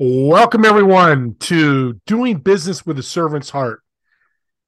Welcome, 0.00 0.64
everyone, 0.64 1.36
to 1.38 2.00
Doing 2.04 2.38
Business 2.38 2.84
with 2.84 2.98
a 2.98 3.02
Servant's 3.04 3.50
Heart. 3.50 3.80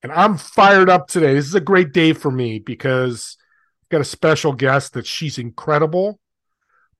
And 0.00 0.12
I'm 0.12 0.38
fired 0.38 0.88
up 0.88 1.08
today. 1.08 1.34
This 1.34 1.48
is 1.48 1.56
a 1.56 1.60
great 1.60 1.92
day 1.92 2.12
for 2.12 2.30
me 2.30 2.60
because 2.60 3.36
I've 3.82 3.88
got 3.88 4.00
a 4.02 4.04
special 4.04 4.52
guest 4.52 4.92
that 4.92 5.04
she's 5.04 5.36
incredible, 5.36 6.20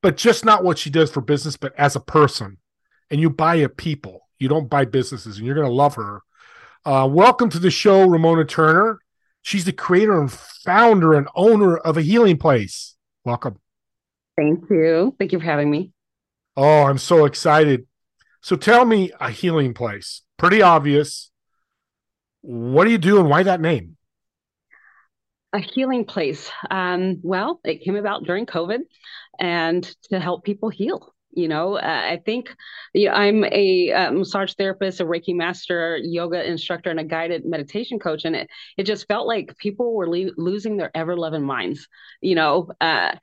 but 0.03 0.17
just 0.17 0.45
not 0.45 0.65
what 0.65 0.77
she 0.77 0.91
does 0.91 1.09
for 1.09 1.21
business, 1.21 1.57
but 1.57 1.73
as 1.79 1.95
a 1.95 2.01
person. 2.01 2.57
And 3.13 3.21
you 3.21 3.31
buy 3.31 3.55
a 3.57 3.69
people, 3.69 4.29
you 4.41 4.49
don't 4.49 4.69
buy 4.69 4.87
businesses, 4.87 5.37
and 5.37 5.47
you're 5.47 5.55
going 5.55 5.69
to 5.69 5.73
love 5.73 5.95
her. 5.95 6.23
Uh, 6.85 7.09
welcome 7.09 7.49
to 7.51 7.61
the 7.61 7.71
show, 7.71 8.09
Ramona 8.09 8.45
Turner. 8.45 8.99
She's 9.43 9.67
the 9.67 9.73
creator 9.73 10.21
and 10.21 10.33
founder 10.33 11.15
and 11.15 11.29
owner 11.37 11.77
of 11.77 11.97
a 11.97 12.03
healing 12.03 12.39
place. 12.39 12.97
Welcome. 13.25 13.61
Thank 14.37 14.65
you. 14.69 15.15
Thank 15.17 15.31
you 15.31 15.39
for 15.39 15.45
having 15.45 15.71
me. 15.71 15.93
Oh, 16.57 16.83
I'm 16.83 16.99
so 16.99 17.25
excited. 17.25 17.87
So 18.47 18.55
tell 18.55 18.85
me 18.85 19.11
a 19.19 19.29
healing 19.29 19.75
place. 19.75 20.23
Pretty 20.37 20.63
obvious. 20.63 21.33
What 22.43 22.85
do 22.85 22.93
you 22.93 22.99
do 22.99 23.19
and 23.19 23.29
why 23.29 23.43
that 23.43 23.61
name? 23.61 23.97
A 25.53 25.59
healing 25.59 26.05
place. 26.05 26.49
Um, 26.71 27.19
well, 27.25 27.59
it 27.65 27.83
came 27.83 27.97
about 27.97 28.23
during 28.23 28.47
COVID 28.47 28.83
and 29.41 29.83
to 30.11 30.21
help 30.21 30.45
people 30.45 30.69
heal. 30.69 31.13
You 31.33 31.49
know, 31.49 31.75
uh, 31.75 31.81
I 31.81 32.23
think 32.25 32.55
you 32.95 33.09
know, 33.09 33.15
I'm 33.15 33.43
a 33.47 33.91
uh, 33.91 34.13
massage 34.13 34.55
therapist, 34.55 35.01
a 35.01 35.05
Reiki 35.05 35.35
master, 35.35 35.99
yoga 36.01 36.49
instructor, 36.49 36.91
and 36.91 37.01
a 37.01 37.05
guided 37.05 37.45
meditation 37.45 37.99
coach. 37.99 38.25
And 38.25 38.37
it, 38.37 38.49
it 38.79 38.85
just 38.85 39.09
felt 39.09 39.27
like 39.27 39.57
people 39.59 39.93
were 39.93 40.09
le- 40.09 40.31
losing 40.37 40.77
their 40.77 40.93
ever 40.97 41.17
loving 41.17 41.43
minds. 41.43 41.89
You 42.21 42.37
know, 42.37 42.71
uh, 42.81 43.17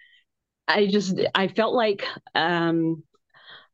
I 0.67 0.87
just, 0.87 1.17
I 1.33 1.47
felt 1.47 1.73
like, 1.73 2.03
um, 2.35 3.03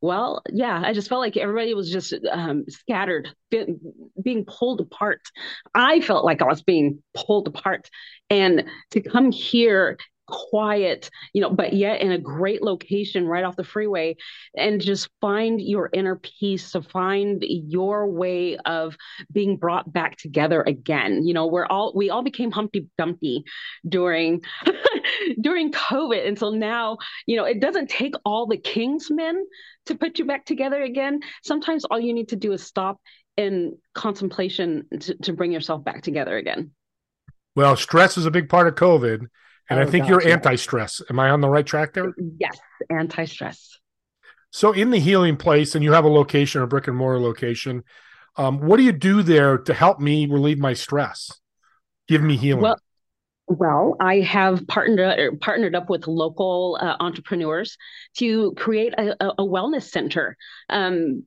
well, 0.00 0.42
yeah, 0.50 0.82
I 0.84 0.92
just 0.92 1.08
felt 1.08 1.20
like 1.20 1.36
everybody 1.36 1.74
was 1.74 1.90
just 1.90 2.14
um, 2.30 2.64
scattered, 2.68 3.28
being 3.50 4.44
pulled 4.46 4.80
apart. 4.80 5.20
I 5.74 6.00
felt 6.00 6.24
like 6.24 6.40
I 6.40 6.46
was 6.46 6.62
being 6.62 7.02
pulled 7.14 7.48
apart. 7.48 7.88
And 8.30 8.64
to 8.92 9.00
come 9.02 9.30
here 9.30 9.98
quiet, 10.30 11.10
you 11.32 11.40
know, 11.40 11.50
but 11.50 11.72
yet 11.72 12.00
in 12.00 12.12
a 12.12 12.18
great 12.18 12.62
location 12.62 13.26
right 13.26 13.44
off 13.44 13.56
the 13.56 13.64
freeway 13.64 14.16
and 14.56 14.80
just 14.80 15.08
find 15.20 15.60
your 15.60 15.90
inner 15.92 16.16
peace 16.16 16.72
to 16.72 16.82
find 16.82 17.44
your 17.46 18.06
way 18.06 18.56
of 18.58 18.96
being 19.32 19.56
brought 19.56 19.92
back 19.92 20.16
together 20.16 20.62
again. 20.62 21.26
You 21.26 21.34
know, 21.34 21.46
we're 21.46 21.66
all 21.66 21.92
we 21.94 22.10
all 22.10 22.22
became 22.22 22.50
Humpty 22.50 22.88
Dumpty 22.96 23.44
during 23.88 24.42
during 25.40 25.72
COVID. 25.72 26.38
So 26.38 26.50
now, 26.50 26.98
you 27.26 27.36
know, 27.36 27.44
it 27.44 27.60
doesn't 27.60 27.90
take 27.90 28.14
all 28.24 28.46
the 28.46 28.56
king's 28.56 29.10
men 29.10 29.44
to 29.86 29.94
put 29.94 30.18
you 30.18 30.24
back 30.24 30.44
together 30.44 30.82
again. 30.82 31.20
Sometimes 31.42 31.84
all 31.84 32.00
you 32.00 32.12
need 32.12 32.28
to 32.28 32.36
do 32.36 32.52
is 32.52 32.62
stop 32.62 33.00
in 33.36 33.78
contemplation 33.94 34.86
to, 35.00 35.14
to 35.14 35.32
bring 35.32 35.52
yourself 35.52 35.82
back 35.84 36.02
together 36.02 36.36
again. 36.36 36.72
Well, 37.56 37.76
stress 37.76 38.16
is 38.16 38.26
a 38.26 38.30
big 38.30 38.48
part 38.48 38.68
of 38.68 38.74
COVID. 38.74 39.26
And 39.70 39.78
oh, 39.78 39.82
I 39.82 39.86
think 39.86 40.08
you're 40.08 40.26
anti 40.26 40.56
stress. 40.56 41.00
Am 41.08 41.18
I 41.20 41.30
on 41.30 41.40
the 41.40 41.48
right 41.48 41.64
track 41.64 41.94
there? 41.94 42.12
Yes, 42.38 42.58
anti 42.90 43.24
stress. 43.24 43.78
So, 44.50 44.72
in 44.72 44.90
the 44.90 44.98
healing 44.98 45.36
place, 45.36 45.76
and 45.76 45.84
you 45.84 45.92
have 45.92 46.04
a 46.04 46.08
location, 46.08 46.60
a 46.60 46.66
brick 46.66 46.88
and 46.88 46.96
mortar 46.96 47.20
location, 47.20 47.84
um, 48.36 48.58
what 48.60 48.78
do 48.78 48.82
you 48.82 48.92
do 48.92 49.22
there 49.22 49.58
to 49.58 49.72
help 49.72 50.00
me 50.00 50.26
relieve 50.26 50.58
my 50.58 50.72
stress? 50.72 51.32
Give 52.08 52.20
me 52.20 52.36
healing. 52.36 52.62
Well, 52.62 52.80
well, 53.46 53.96
I 54.00 54.20
have 54.20 54.66
partnered 54.66 55.40
partnered 55.40 55.76
up 55.76 55.88
with 55.88 56.08
local 56.08 56.78
uh, 56.80 56.96
entrepreneurs 56.98 57.76
to 58.18 58.52
create 58.56 58.94
a, 58.94 59.16
a 59.20 59.44
wellness 59.44 59.90
center. 59.90 60.36
Um, 60.68 61.24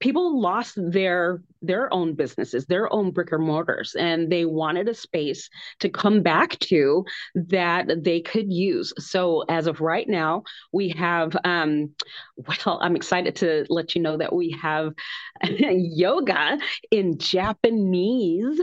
people 0.00 0.40
lost 0.40 0.74
their 0.76 1.42
their 1.62 1.92
own 1.92 2.14
businesses, 2.14 2.66
their 2.66 2.92
own 2.92 3.10
brick 3.10 3.32
and 3.32 3.44
mortars, 3.44 3.94
and 3.94 4.30
they 4.30 4.44
wanted 4.44 4.88
a 4.88 4.94
space 4.94 5.48
to 5.80 5.88
come 5.88 6.22
back 6.22 6.58
to 6.60 7.04
that 7.34 8.04
they 8.04 8.20
could 8.20 8.52
use. 8.52 8.92
So 8.98 9.44
as 9.48 9.66
of 9.66 9.80
right 9.80 10.08
now, 10.08 10.42
we 10.72 10.90
have, 10.90 11.36
um, 11.44 11.90
well, 12.36 12.78
I'm 12.82 12.96
excited 12.96 13.36
to 13.36 13.66
let 13.68 13.94
you 13.94 14.02
know 14.02 14.16
that 14.16 14.32
we 14.32 14.56
have 14.60 14.92
yoga 15.42 16.58
in 16.90 17.18
Japanese 17.18 18.60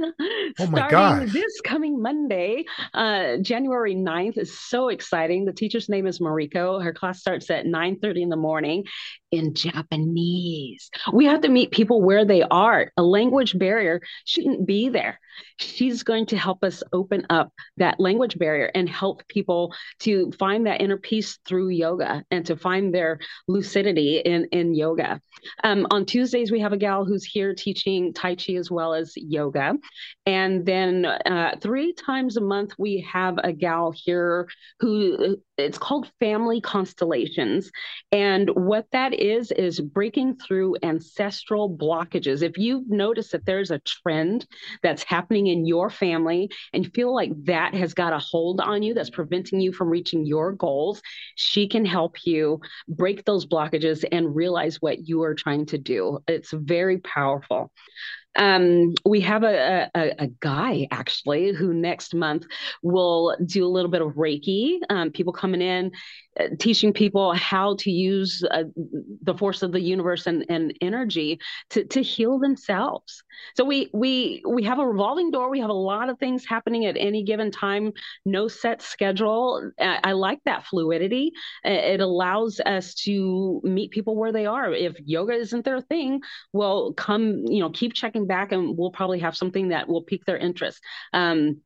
oh 0.59 0.67
my 0.67 0.87
starting 0.87 1.31
this 1.31 1.61
coming 1.61 2.01
Monday, 2.01 2.65
uh, 2.93 3.37
January 3.37 3.95
9th 3.95 4.37
is 4.37 4.57
so 4.57 4.89
exciting. 4.89 5.45
The 5.45 5.53
teacher's 5.53 5.89
name 5.89 6.07
is 6.07 6.19
Mariko. 6.19 6.83
Her 6.83 6.93
class 6.93 7.19
starts 7.19 7.49
at 7.49 7.65
9:30 7.65 8.21
in 8.21 8.29
the 8.29 8.35
morning 8.35 8.85
in 9.31 9.53
Japanese. 9.53 10.89
We 11.13 11.25
have 11.25 11.41
to 11.41 11.49
meet 11.49 11.71
people 11.71 12.01
where 12.01 12.25
they 12.25 12.43
are 12.43 12.88
a 12.97 13.03
language 13.03 13.57
barrier 13.57 14.01
shouldn't 14.25 14.65
be 14.65 14.89
there. 14.89 15.19
She's 15.57 16.03
going 16.03 16.25
to 16.27 16.37
help 16.37 16.63
us 16.63 16.83
open 16.91 17.25
up 17.29 17.53
that 17.77 17.99
language 17.99 18.37
barrier 18.37 18.71
and 18.75 18.89
help 18.89 19.27
people 19.27 19.73
to 19.99 20.31
find 20.33 20.65
that 20.65 20.81
inner 20.81 20.97
peace 20.97 21.39
through 21.47 21.69
yoga 21.69 22.23
and 22.31 22.45
to 22.45 22.55
find 22.55 22.93
their 22.93 23.19
lucidity 23.47 24.17
in, 24.17 24.47
in 24.51 24.73
yoga. 24.73 25.21
Um, 25.63 25.87
on 25.91 26.05
Tuesdays, 26.05 26.51
we 26.51 26.59
have 26.59 26.73
a 26.73 26.77
gal 26.77 27.05
who's 27.05 27.23
here 27.23 27.53
teaching 27.53 28.13
Tai 28.13 28.35
Chi 28.35 28.53
as 28.53 28.69
well 28.69 28.93
as 28.93 29.13
yoga. 29.15 29.75
And 30.25 30.65
then 30.65 31.05
uh, 31.05 31.55
three 31.61 31.93
times 31.93 32.37
a 32.37 32.41
month, 32.41 32.73
we 32.77 33.07
have 33.11 33.37
a 33.37 33.53
gal 33.53 33.93
here 33.95 34.47
who 34.79 35.37
it's 35.59 35.77
called 35.77 36.09
Family 36.19 36.61
Constellations. 36.61 37.71
And 38.11 38.49
what 38.49 38.85
that 38.91 39.13
is, 39.13 39.51
is 39.51 39.79
breaking 39.79 40.37
through 40.37 40.77
ancestral 40.83 41.69
blockages. 41.69 42.41
If 42.41 42.57
you 42.57 42.83
notice 42.87 43.29
that 43.31 43.45
there's 43.45 43.71
a 43.71 43.79
trend 43.79 44.47
that's 44.83 45.03
happening 45.03 45.47
in 45.47 45.65
your 45.65 45.89
family 45.89 46.49
and 46.73 46.85
you 46.85 46.91
feel 46.91 47.13
like 47.13 47.31
that 47.45 47.73
has 47.73 47.93
got 47.93 48.13
a 48.13 48.19
hold 48.19 48.59
on 48.59 48.83
you 48.83 48.93
that's 48.93 49.09
preventing 49.09 49.59
you 49.59 49.73
from 49.73 49.89
reaching 49.89 50.25
your 50.25 50.53
goals, 50.53 51.01
she 51.35 51.67
can 51.67 51.85
help 51.85 52.25
you 52.25 52.59
break 52.87 53.25
those 53.25 53.45
blockages 53.45 54.05
and 54.11 54.35
realize 54.35 54.77
what 54.81 55.07
you 55.07 55.23
are 55.23 55.35
trying 55.35 55.65
to 55.67 55.77
do. 55.77 56.19
It's 56.27 56.51
very 56.51 56.99
powerful. 56.99 57.71
Um, 58.35 58.93
we 59.05 59.21
have 59.21 59.43
a, 59.43 59.89
a, 59.95 60.15
a, 60.19 60.27
guy 60.39 60.87
actually 60.91 61.51
who 61.51 61.73
next 61.73 62.13
month 62.13 62.45
will 62.83 63.35
do 63.43 63.65
a 63.65 63.67
little 63.67 63.89
bit 63.89 64.03
of 64.03 64.13
Reiki. 64.13 64.77
Um, 64.89 65.11
people 65.11 65.33
coming 65.33 65.61
in, 65.61 65.91
teaching 66.59 66.93
people 66.93 67.33
how 67.33 67.75
to 67.79 67.91
use 67.91 68.43
uh, 68.51 68.63
the 69.23 69.33
force 69.33 69.61
of 69.61 69.71
the 69.71 69.81
universe 69.81 70.27
and, 70.27 70.45
and 70.49 70.73
energy 70.81 71.39
to, 71.69 71.83
to 71.85 72.01
heal 72.01 72.39
themselves. 72.39 73.23
So 73.55 73.63
we 73.63 73.89
we 73.93 74.43
we 74.47 74.63
have 74.63 74.79
a 74.79 74.87
revolving 74.87 75.31
door. 75.31 75.49
We 75.49 75.59
have 75.59 75.69
a 75.69 75.73
lot 75.73 76.09
of 76.09 76.19
things 76.19 76.45
happening 76.45 76.85
at 76.85 76.97
any 76.97 77.23
given 77.23 77.51
time. 77.51 77.91
No 78.25 78.47
set 78.47 78.81
schedule. 78.81 79.71
I, 79.79 79.99
I 80.03 80.11
like 80.13 80.39
that 80.45 80.65
fluidity. 80.65 81.31
It 81.63 82.01
allows 82.01 82.59
us 82.65 82.93
to 83.05 83.61
meet 83.63 83.91
people 83.91 84.15
where 84.15 84.31
they 84.31 84.45
are. 84.45 84.73
If 84.73 84.95
yoga 85.05 85.33
isn't 85.33 85.65
their 85.65 85.81
thing, 85.81 86.21
well, 86.53 86.93
come 86.93 87.45
you 87.47 87.59
know 87.59 87.69
keep 87.69 87.93
checking 87.93 88.27
back, 88.27 88.51
and 88.51 88.77
we'll 88.77 88.91
probably 88.91 89.19
have 89.19 89.37
something 89.37 89.69
that 89.69 89.87
will 89.87 90.03
pique 90.03 90.25
their 90.25 90.37
interest. 90.37 90.81
Um, 91.13 91.61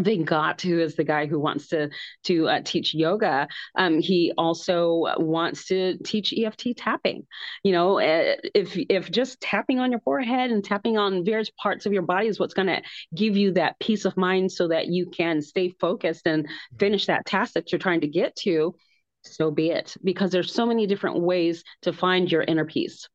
Vengat, 0.00 0.60
who 0.62 0.80
is 0.80 0.94
the 0.94 1.04
guy 1.04 1.26
who 1.26 1.38
wants 1.38 1.68
to 1.68 1.90
to 2.24 2.48
uh, 2.48 2.60
teach 2.64 2.94
yoga, 2.94 3.46
um, 3.76 4.00
he 4.00 4.32
also 4.38 5.06
wants 5.18 5.66
to 5.66 5.98
teach 5.98 6.32
EFT 6.32 6.76
tapping. 6.76 7.26
You 7.62 7.72
know, 7.72 7.98
eh, 7.98 8.36
if 8.54 8.76
if 8.76 9.10
just 9.10 9.40
tapping 9.40 9.80
on 9.80 9.90
your 9.90 10.00
forehead 10.00 10.50
and 10.50 10.64
tapping 10.64 10.96
on 10.96 11.24
various 11.24 11.50
parts 11.50 11.84
of 11.84 11.92
your 11.92 12.02
body 12.02 12.28
is 12.28 12.40
what's 12.40 12.54
going 12.54 12.68
to 12.68 12.82
give 13.14 13.36
you 13.36 13.52
that 13.52 13.78
peace 13.80 14.04
of 14.04 14.16
mind, 14.16 14.50
so 14.50 14.68
that 14.68 14.86
you 14.86 15.10
can 15.10 15.42
stay 15.42 15.74
focused 15.80 16.26
and 16.26 16.48
finish 16.78 17.06
that 17.06 17.26
task 17.26 17.52
that 17.54 17.70
you're 17.70 17.78
trying 17.78 18.00
to 18.00 18.08
get 18.08 18.34
to, 18.36 18.74
so 19.22 19.50
be 19.50 19.70
it. 19.70 19.94
Because 20.02 20.30
there's 20.30 20.54
so 20.54 20.64
many 20.64 20.86
different 20.86 21.20
ways 21.20 21.64
to 21.82 21.92
find 21.92 22.32
your 22.32 22.42
inner 22.42 22.64
peace. 22.64 23.08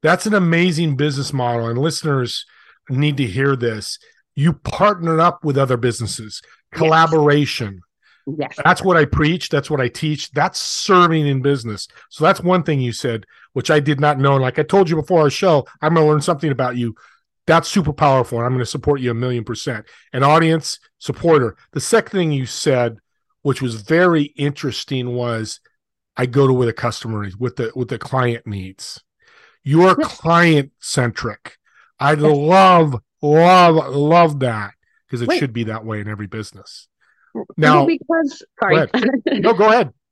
That's 0.00 0.26
an 0.26 0.34
amazing 0.34 0.96
business 0.96 1.32
model, 1.32 1.66
and 1.66 1.78
listeners 1.78 2.46
need 2.88 3.16
to 3.16 3.26
hear 3.26 3.56
this 3.56 3.98
you 4.34 4.52
partner 4.52 5.20
up 5.20 5.44
with 5.44 5.58
other 5.58 5.76
businesses, 5.76 6.42
collaboration. 6.72 7.80
Yes. 8.38 8.54
That's 8.64 8.82
what 8.82 8.96
I 8.96 9.04
preach. 9.04 9.48
That's 9.48 9.68
what 9.68 9.80
I 9.80 9.88
teach. 9.88 10.30
That's 10.30 10.58
serving 10.60 11.26
in 11.26 11.42
business. 11.42 11.88
So 12.08 12.24
that's 12.24 12.40
one 12.40 12.62
thing 12.62 12.80
you 12.80 12.92
said, 12.92 13.26
which 13.52 13.70
I 13.70 13.80
did 13.80 14.00
not 14.00 14.18
know. 14.18 14.34
And 14.34 14.42
like 14.42 14.58
I 14.58 14.62
told 14.62 14.88
you 14.88 14.96
before 14.96 15.22
our 15.22 15.30
show, 15.30 15.66
I'm 15.80 15.94
going 15.94 16.06
to 16.06 16.10
learn 16.12 16.20
something 16.20 16.52
about 16.52 16.76
you. 16.76 16.94
That's 17.46 17.68
super 17.68 17.92
powerful. 17.92 18.38
And 18.38 18.46
I'm 18.46 18.52
going 18.52 18.64
to 18.64 18.70
support 18.70 19.00
you 19.00 19.10
a 19.10 19.14
million 19.14 19.42
percent. 19.42 19.86
An 20.12 20.22
audience 20.22 20.78
supporter. 20.98 21.56
The 21.72 21.80
second 21.80 22.12
thing 22.12 22.32
you 22.32 22.46
said, 22.46 22.98
which 23.42 23.60
was 23.60 23.82
very 23.82 24.24
interesting, 24.36 25.14
was 25.14 25.58
I 26.16 26.26
go 26.26 26.46
to 26.46 26.52
where 26.52 26.66
the 26.66 26.72
customer 26.72 27.24
is, 27.24 27.36
with 27.36 27.56
the 27.56 27.72
with 27.74 27.88
the 27.88 27.98
client 27.98 28.46
needs. 28.46 29.02
You 29.64 29.82
are 29.82 29.96
client 29.96 30.70
centric. 30.78 31.56
I 31.98 32.14
love 32.14 32.96
Love, 33.22 33.94
love 33.94 34.40
that 34.40 34.72
because 35.06 35.22
it 35.22 35.28
Wait. 35.28 35.38
should 35.38 35.52
be 35.52 35.64
that 35.64 35.84
way 35.84 36.00
in 36.00 36.08
every 36.08 36.26
business. 36.26 36.88
Now, 37.56 37.86
because 37.86 38.42
sorry, 38.60 38.86
go 38.86 39.38
no, 39.38 39.54
go 39.54 39.68
ahead. 39.68 39.92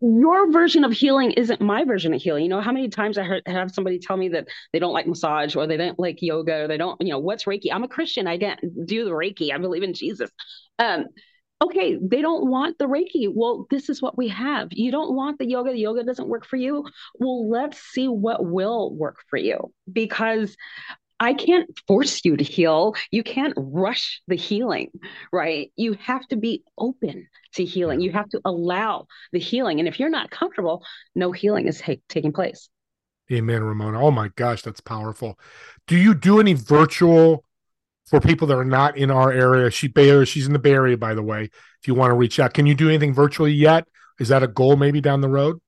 your 0.00 0.50
version 0.52 0.84
of 0.84 0.92
healing 0.92 1.32
isn't 1.32 1.60
my 1.60 1.84
version 1.84 2.12
of 2.12 2.20
healing. 2.20 2.42
You 2.44 2.50
know, 2.50 2.60
how 2.60 2.72
many 2.72 2.88
times 2.88 3.16
I 3.16 3.22
heard, 3.22 3.42
have 3.46 3.70
somebody 3.70 3.98
tell 3.98 4.16
me 4.16 4.28
that 4.30 4.48
they 4.72 4.78
don't 4.78 4.92
like 4.92 5.06
massage 5.06 5.56
or 5.56 5.66
they 5.66 5.76
don't 5.76 5.98
like 5.98 6.20
yoga 6.20 6.64
or 6.64 6.68
they 6.68 6.76
don't, 6.76 7.00
you 7.00 7.08
know, 7.08 7.18
what's 7.18 7.44
Reiki? 7.44 7.72
I'm 7.72 7.84
a 7.84 7.88
Christian. 7.88 8.26
I 8.26 8.36
can't 8.36 8.60
do 8.86 9.04
the 9.04 9.10
Reiki. 9.10 9.52
I 9.52 9.58
believe 9.58 9.82
in 9.82 9.94
Jesus. 9.94 10.30
Um, 10.78 11.06
okay, 11.62 11.98
they 12.00 12.20
don't 12.20 12.50
want 12.50 12.76
the 12.78 12.86
Reiki. 12.86 13.30
Well, 13.32 13.66
this 13.70 13.88
is 13.88 14.02
what 14.02 14.18
we 14.18 14.28
have. 14.28 14.68
You 14.70 14.90
don't 14.90 15.14
want 15.14 15.38
the 15.38 15.46
yoga. 15.46 15.70
The 15.70 15.78
yoga 15.78 16.04
doesn't 16.04 16.28
work 16.28 16.44
for 16.44 16.56
you. 16.56 16.84
Well, 17.14 17.48
let's 17.48 17.78
see 17.78 18.06
what 18.06 18.44
will 18.44 18.94
work 18.94 19.16
for 19.30 19.38
you 19.38 19.72
because 19.90 20.56
I 21.18 21.32
can't 21.32 21.68
force 21.86 22.20
you 22.24 22.36
to 22.36 22.44
heal. 22.44 22.94
You 23.10 23.22
can't 23.22 23.54
rush 23.56 24.20
the 24.28 24.36
healing, 24.36 24.90
right? 25.32 25.72
You 25.76 25.94
have 25.94 26.26
to 26.28 26.36
be 26.36 26.62
open 26.76 27.28
to 27.54 27.64
healing. 27.64 28.00
You 28.00 28.12
have 28.12 28.28
to 28.30 28.40
allow 28.44 29.06
the 29.32 29.38
healing. 29.38 29.78
And 29.78 29.88
if 29.88 29.98
you're 29.98 30.10
not 30.10 30.30
comfortable, 30.30 30.84
no 31.14 31.32
healing 31.32 31.68
is 31.68 31.80
ha- 31.80 32.00
taking 32.08 32.32
place. 32.32 32.68
Amen, 33.32 33.64
Ramona. 33.64 34.00
Oh 34.00 34.10
my 34.10 34.28
gosh, 34.36 34.62
that's 34.62 34.80
powerful. 34.80 35.38
Do 35.86 35.96
you 35.96 36.14
do 36.14 36.38
any 36.38 36.52
virtual 36.52 37.44
for 38.06 38.20
people 38.20 38.46
that 38.48 38.58
are 38.58 38.64
not 38.64 38.96
in 38.96 39.10
our 39.10 39.32
area? 39.32 39.70
She 39.70 39.88
Bay 39.88 40.24
she's 40.24 40.46
in 40.46 40.52
the 40.52 40.58
Bay 40.58 40.72
Area, 40.72 40.96
by 40.96 41.14
the 41.14 41.22
way. 41.22 41.44
If 41.44 41.88
you 41.88 41.94
want 41.94 42.10
to 42.10 42.14
reach 42.14 42.38
out, 42.38 42.54
can 42.54 42.66
you 42.66 42.74
do 42.74 42.88
anything 42.88 43.14
virtually 43.14 43.52
yet? 43.52 43.88
Is 44.20 44.28
that 44.28 44.42
a 44.42 44.48
goal 44.48 44.76
maybe 44.76 45.00
down 45.00 45.22
the 45.22 45.28
road? 45.28 45.60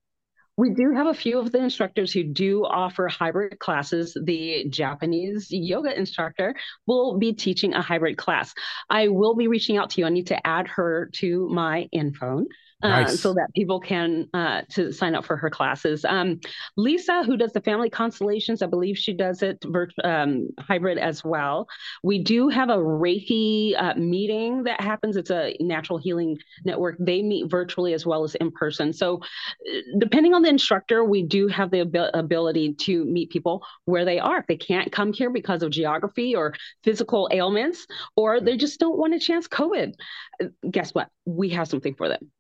We 0.59 0.71
do 0.71 0.93
have 0.93 1.07
a 1.07 1.15
few 1.15 1.39
of 1.39 1.53
the 1.53 1.63
instructors 1.63 2.13
who 2.13 2.25
do 2.25 2.65
offer 2.65 3.07
hybrid 3.07 3.61
classes. 3.61 4.19
The 4.21 4.67
Japanese 4.69 5.47
yoga 5.53 5.97
instructor 5.97 6.57
will 6.85 7.17
be 7.17 7.33
teaching 7.33 7.75
a 7.75 7.81
hybrid 7.81 8.19
class. 8.19 8.53
I 8.91 9.07
will 9.07 9.37
be 9.37 9.47
reaching 9.47 9.77
out 9.77 9.91
to 9.91 10.01
you. 10.01 10.07
I 10.09 10.11
need 10.11 10.27
to 10.27 10.47
add 10.47 10.67
her 10.67 11.11
to 11.19 11.49
my 11.49 11.89
info. 11.93 12.45
Uh, 12.81 12.89
nice. 12.89 13.21
so 13.21 13.35
that 13.35 13.53
people 13.57 13.81
can 13.81 14.29
uh, 14.35 14.63
to 14.71 14.93
sign 14.93 15.17
up 15.17 15.25
for 15.25 15.37
her 15.37 15.51
classes. 15.51 16.05
Um, 16.05 16.39
Lisa, 16.77 17.25
who 17.25 17.37
does 17.37 17.53
the 17.53 17.61
family 17.61 17.91
constellations, 17.91 18.63
I 18.63 18.67
believe 18.67 18.97
she 18.97 19.13
does 19.13 19.43
it 19.43 19.65
um, 20.05 20.49
hybrid 20.61 20.97
as 20.97 21.25
well. 21.25 21.67
We 22.05 22.23
do 22.23 22.49
have 22.49 22.69
a 22.69 22.77
Reiki 22.77 23.75
uh, 23.77 23.95
meeting 23.97 24.63
that 24.63 24.81
happens. 24.81 25.17
It's 25.17 25.33
a 25.33 25.57
natural 25.59 25.99
healing 25.99 26.39
network. 26.65 26.95
They 27.01 27.21
meet 27.21 27.51
virtually 27.51 27.95
as 27.95 28.07
well 28.07 28.23
as 28.23 28.37
in 28.37 28.53
person. 28.53 28.93
So, 28.93 29.17
uh, 29.17 29.81
depending 29.99 30.35
on 30.35 30.43
the 30.43 30.49
instructor, 30.49 31.03
we 31.03 31.25
do 31.25 31.49
have 31.49 31.73
the 31.73 31.81
ab- 31.81 32.11
ability 32.15 32.75
to 32.75 33.05
meet 33.07 33.31
people 33.31 33.67
where 33.87 34.05
they 34.05 34.21
are. 34.21 34.39
If 34.39 34.47
they 34.47 34.57
can't 34.57 34.93
come 34.93 35.13
here 35.13 35.31
because 35.31 35.65
of 35.65 35.71
geography 35.71 36.37
or 36.37 36.55
physical 36.85 37.29
ailments, 37.33 37.89
or 38.15 38.41
they 38.41 38.57
just 38.57 38.79
don't 38.79 38.99
want 38.99 39.15
to 39.15 39.19
chance 39.19 39.49
COVID, 39.49 39.95
uh, 40.41 40.47
guess 40.71 40.95
what? 40.95 41.09
We 41.25 41.49
have 41.49 41.67
something 41.67 41.97
for 41.97 42.09
them. 42.09 42.31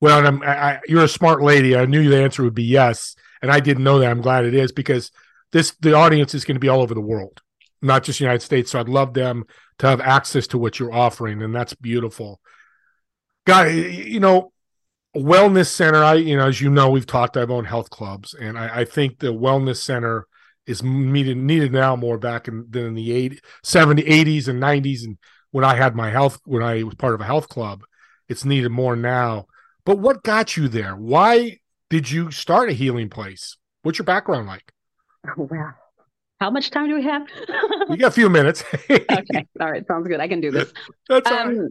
Well, 0.00 0.26
I'm, 0.26 0.42
I, 0.42 0.80
you're 0.86 1.04
a 1.04 1.08
smart 1.08 1.42
lady. 1.42 1.76
I 1.76 1.86
knew 1.86 2.08
the 2.08 2.22
answer 2.22 2.42
would 2.42 2.54
be 2.54 2.64
yes, 2.64 3.16
and 3.40 3.50
I 3.50 3.60
didn't 3.60 3.84
know 3.84 3.98
that. 3.98 4.10
I'm 4.10 4.20
glad 4.20 4.44
it 4.44 4.54
is 4.54 4.72
because 4.72 5.10
this 5.52 5.74
the 5.80 5.94
audience 5.94 6.34
is 6.34 6.44
going 6.44 6.56
to 6.56 6.60
be 6.60 6.68
all 6.68 6.82
over 6.82 6.94
the 6.94 7.00
world, 7.00 7.40
not 7.80 8.04
just 8.04 8.18
the 8.18 8.24
United 8.24 8.42
States. 8.42 8.70
So 8.70 8.80
I'd 8.80 8.88
love 8.88 9.14
them 9.14 9.44
to 9.78 9.86
have 9.86 10.00
access 10.00 10.46
to 10.48 10.58
what 10.58 10.78
you're 10.78 10.92
offering, 10.92 11.42
and 11.42 11.54
that's 11.54 11.74
beautiful. 11.74 12.40
Guy, 13.46 13.68
you 13.68 14.20
know, 14.20 14.52
wellness 15.16 15.68
center. 15.68 16.04
I, 16.04 16.14
you 16.14 16.36
know, 16.36 16.46
as 16.46 16.60
you 16.60 16.68
know, 16.68 16.90
we've 16.90 17.06
talked. 17.06 17.38
I've 17.38 17.50
owned 17.50 17.66
health 17.66 17.88
clubs, 17.88 18.34
and 18.34 18.58
I, 18.58 18.80
I 18.80 18.84
think 18.84 19.18
the 19.18 19.32
wellness 19.32 19.78
center 19.78 20.26
is 20.66 20.82
needed 20.82 21.38
needed 21.38 21.72
now 21.72 21.96
more 21.96 22.18
back 22.18 22.48
in 22.48 22.66
than 22.68 22.86
in 22.86 22.94
the 22.94 23.12
80, 23.12 23.38
70, 23.62 24.02
80s 24.02 24.48
and 24.48 24.62
90s, 24.62 25.04
and 25.04 25.16
when 25.52 25.64
I 25.64 25.74
had 25.74 25.96
my 25.96 26.10
health 26.10 26.40
when 26.44 26.62
I 26.62 26.82
was 26.82 26.96
part 26.96 27.14
of 27.14 27.22
a 27.22 27.24
health 27.24 27.48
club, 27.48 27.82
it's 28.28 28.44
needed 28.44 28.70
more 28.70 28.94
now 28.94 29.46
but 29.86 29.98
what 29.98 30.22
got 30.24 30.56
you 30.56 30.68
there? 30.68 30.94
Why 30.94 31.60
did 31.88 32.10
you 32.10 32.30
start 32.32 32.68
a 32.68 32.72
healing 32.72 33.08
place? 33.08 33.56
What's 33.82 33.98
your 33.98 34.04
background 34.04 34.46
like? 34.46 34.70
Oh, 35.38 35.48
wow. 35.50 35.72
How 36.40 36.50
much 36.50 36.70
time 36.70 36.88
do 36.88 36.94
we 36.94 37.02
have? 37.02 37.26
we 37.88 37.96
got 37.96 38.08
a 38.08 38.10
few 38.12 38.30
minutes. 38.30 38.62
okay. 38.90 39.46
All 39.58 39.72
right. 39.72 39.84
Sounds 39.88 40.06
good. 40.06 40.20
I 40.20 40.28
can 40.28 40.40
do 40.40 40.52
this. 40.52 40.72
That's 41.08 41.28
um, 41.28 41.58
right. 41.58 41.70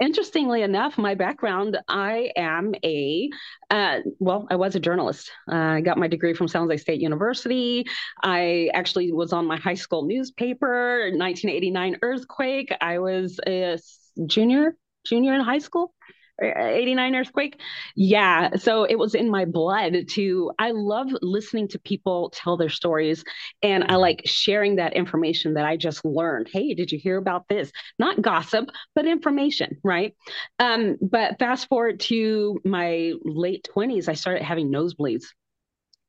Interestingly 0.00 0.62
enough, 0.62 0.96
my 0.96 1.14
background, 1.14 1.76
I 1.86 2.30
am 2.34 2.74
a, 2.82 3.28
uh, 3.68 3.98
well, 4.20 4.46
I 4.50 4.56
was 4.56 4.74
a 4.74 4.80
journalist. 4.80 5.30
Uh, 5.50 5.56
I 5.56 5.80
got 5.82 5.98
my 5.98 6.08
degree 6.08 6.32
from 6.32 6.48
San 6.48 6.62
Jose 6.62 6.78
State 6.78 7.02
University. 7.02 7.84
I 8.22 8.70
actually 8.72 9.12
was 9.12 9.34
on 9.34 9.46
my 9.46 9.58
high 9.58 9.74
school 9.74 10.06
newspaper, 10.06 11.10
1989 11.12 11.98
earthquake. 12.00 12.72
I 12.80 13.00
was 13.00 13.38
a 13.46 13.78
junior, 14.24 14.76
junior 15.04 15.34
in 15.34 15.42
high 15.42 15.58
school. 15.58 15.92
89 16.42 17.14
earthquake 17.14 17.60
yeah 17.94 18.56
so 18.56 18.84
it 18.84 18.98
was 18.98 19.14
in 19.14 19.30
my 19.30 19.44
blood 19.44 20.08
to 20.08 20.50
i 20.58 20.72
love 20.72 21.08
listening 21.22 21.68
to 21.68 21.78
people 21.78 22.30
tell 22.34 22.56
their 22.56 22.68
stories 22.68 23.24
and 23.62 23.84
i 23.88 23.94
like 23.96 24.22
sharing 24.24 24.76
that 24.76 24.94
information 24.94 25.54
that 25.54 25.64
i 25.64 25.76
just 25.76 26.04
learned. 26.04 26.48
Hey 26.52 26.74
did 26.74 26.90
you 26.90 26.98
hear 26.98 27.16
about 27.16 27.48
this? 27.48 27.70
Not 27.98 28.20
gossip 28.20 28.70
but 28.94 29.06
information 29.06 29.78
right? 29.84 30.14
Um, 30.58 30.96
but 31.00 31.38
fast 31.38 31.68
forward 31.68 32.00
to 32.00 32.60
my 32.64 33.12
late 33.24 33.68
20s 33.74 34.08
i 34.08 34.14
started 34.14 34.42
having 34.42 34.72
nosebleeds 34.72 35.26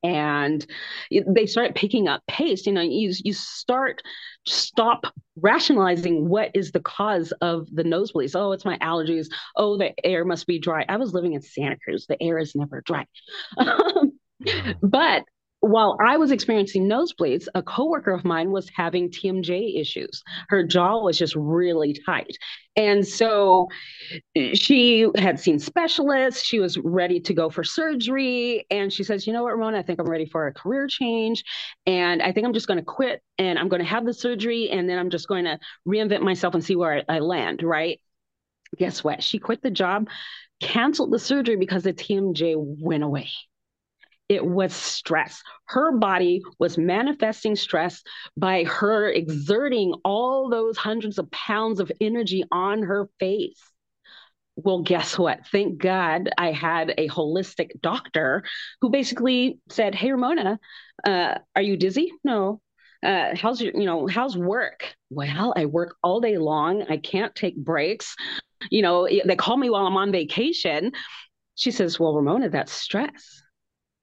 and 0.06 0.66
they 1.28 1.46
start 1.46 1.75
picking 1.75 2.07
up 2.07 2.22
pace 2.28 2.66
you 2.66 2.72
know 2.72 2.81
you 2.81 3.12
you 3.24 3.34
start 3.34 4.02
stop 4.46 5.06
rationalizing 5.38 6.30
what 6.30 6.52
is 6.54 6.72
the 6.72 6.80
cause 6.80 7.31
of 7.42 7.68
the 7.74 7.84
nosebleeds 7.84 8.36
oh 8.36 8.52
it's 8.52 8.66
my 8.66 8.78
allergies. 8.78 9.28
Oh 9.56 9.78
the 9.78 9.94
air 10.06 10.24
must 10.24 10.46
be 10.48 10.60
dry. 10.60 10.86
I 10.88 10.98
was 10.98 11.13
living 11.13 11.34
in 11.34 11.42
santa 11.42 11.78
cruz. 11.84 12.06
The 12.07 12.22
air 12.22 12.38
is 12.38 12.56
never 12.56 12.81
dry. 12.81 13.06
But 14.81 15.24
while 15.66 15.98
I 16.00 16.18
was 16.18 16.32
experiencing 16.32 16.88
nosebleeds, 16.88 17.48
a 17.56 17.64
coworker 17.64 18.12
of 18.12 18.24
mine 18.24 18.52
was 18.52 18.70
having 18.76 19.10
TMJ 19.10 19.80
issues. 19.82 20.22
Her 20.50 20.64
jaw 20.64 21.02
was 21.02 21.18
just 21.18 21.36
really 21.36 22.00
tight. 22.06 22.38
And 22.76 23.08
so 23.08 23.70
eh, 24.36 24.54
she 24.54 25.08
had 25.18 25.40
seen 25.40 25.58
specialists. 25.58 26.44
She 26.46 26.60
was 26.60 26.78
ready 26.78 27.20
to 27.22 27.34
go 27.34 27.50
for 27.50 27.64
surgery. 27.64 28.68
And 28.70 28.94
she 28.94 29.04
says, 29.04 29.26
You 29.26 29.34
know 29.34 29.42
what, 29.42 29.54
Ramona, 29.54 29.80
I 29.80 29.82
think 29.82 30.00
I'm 30.00 30.08
ready 30.08 30.28
for 30.28 30.46
a 30.46 30.54
career 30.54 30.86
change. 30.86 31.44
And 31.88 32.22
I 32.22 32.32
think 32.32 32.46
I'm 32.46 32.54
just 32.54 32.68
going 32.68 32.80
to 32.80 32.86
quit 32.86 33.24
and 33.40 33.58
I'm 33.58 33.68
going 33.68 33.82
to 33.82 33.88
have 33.88 34.06
the 34.06 34.14
surgery. 34.14 34.70
And 34.70 34.88
then 34.88 35.00
I'm 35.00 35.10
just 35.10 35.28
going 35.28 35.46
to 35.46 35.58
reinvent 35.88 36.22
myself 36.22 36.54
and 36.54 36.64
see 36.64 36.76
where 36.76 37.04
I, 37.10 37.16
I 37.16 37.20
land. 37.20 37.64
Right. 37.64 38.00
Guess 38.78 39.04
what? 39.04 39.24
She 39.24 39.40
quit 39.40 39.64
the 39.64 39.72
job, 39.72 40.10
canceled 40.62 41.12
the 41.12 41.20
surgery 41.20 41.56
because 41.56 41.84
the 41.84 41.94
TMJ 41.94 42.54
went 42.56 43.04
away 43.04 43.30
it 44.27 44.45
was 44.45 44.74
stress. 44.74 45.42
Her 45.66 45.92
body 45.92 46.42
was 46.59 46.78
manifesting 46.78 47.56
stress 47.56 48.02
by 48.35 48.64
her 48.64 49.09
exerting 49.09 49.94
all 50.04 50.50
those 50.50 50.78
hundreds 50.78 51.19
of 51.19 51.30
pounds 51.31 51.80
of 51.80 51.92
energy 52.02 52.44
on 52.52 52.83
her 52.83 53.07
face. 53.19 53.61
Well, 54.56 54.81
guess 54.81 55.18
what? 55.19 55.45
Thank 55.52 55.80
God 55.80 56.30
I 56.38 56.52
had 56.52 56.94
a 56.97 57.09
holistic 57.09 57.81
doctor 57.81 58.44
who 58.81 58.90
basically 58.90 59.59
said, 59.69 59.94
Hey, 59.94 60.11
Ramona, 60.11 60.59
uh, 61.04 61.35
are 61.56 61.61
you 61.61 61.78
dizzy? 61.78 62.11
No. 62.23 62.61
Uh, 63.04 63.35
how's 63.35 63.61
your, 63.61 63.73
you 63.76 63.85
know, 63.85 64.07
how's 64.07 64.35
work? 64.35 64.95
Well, 65.11 65.54
I 65.56 65.66
work 65.66 65.97
all 66.02 66.21
day 66.21 66.38
long. 66.38 66.83
I 66.90 66.97
can't 66.97 67.35
take 67.35 67.57
breaks. 67.57 68.16
You 68.71 68.81
know, 68.81 69.07
they 69.07 69.35
call 69.35 69.57
me 69.57 69.69
while 69.69 69.85
I'm 69.85 69.97
on 69.97 70.11
vacation. 70.11 70.94
She 71.56 71.69
says, 71.69 72.00
Well, 72.00 72.16
Ramona, 72.16 72.50
that's 72.50 72.71
stress 72.71 73.44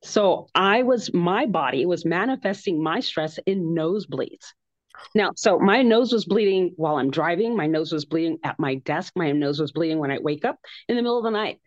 so 0.02 0.48
I 0.54 0.82
was, 0.82 1.12
my 1.12 1.46
body 1.46 1.86
was 1.86 2.04
manifesting 2.04 2.82
my 2.82 3.00
stress 3.00 3.38
in 3.46 3.74
nosebleeds. 3.74 4.52
Now, 5.14 5.30
so 5.36 5.58
my 5.58 5.82
nose 5.82 6.12
was 6.12 6.24
bleeding 6.24 6.72
while 6.76 6.96
I'm 6.96 7.10
driving. 7.10 7.56
My 7.56 7.66
nose 7.66 7.92
was 7.92 8.04
bleeding 8.04 8.38
at 8.44 8.58
my 8.58 8.76
desk. 8.76 9.12
My 9.16 9.32
nose 9.32 9.60
was 9.60 9.72
bleeding 9.72 9.98
when 9.98 10.10
I 10.10 10.18
wake 10.18 10.44
up 10.44 10.58
in 10.88 10.96
the 10.96 11.02
middle 11.02 11.18
of 11.18 11.24
the 11.24 11.30
night. 11.30 11.60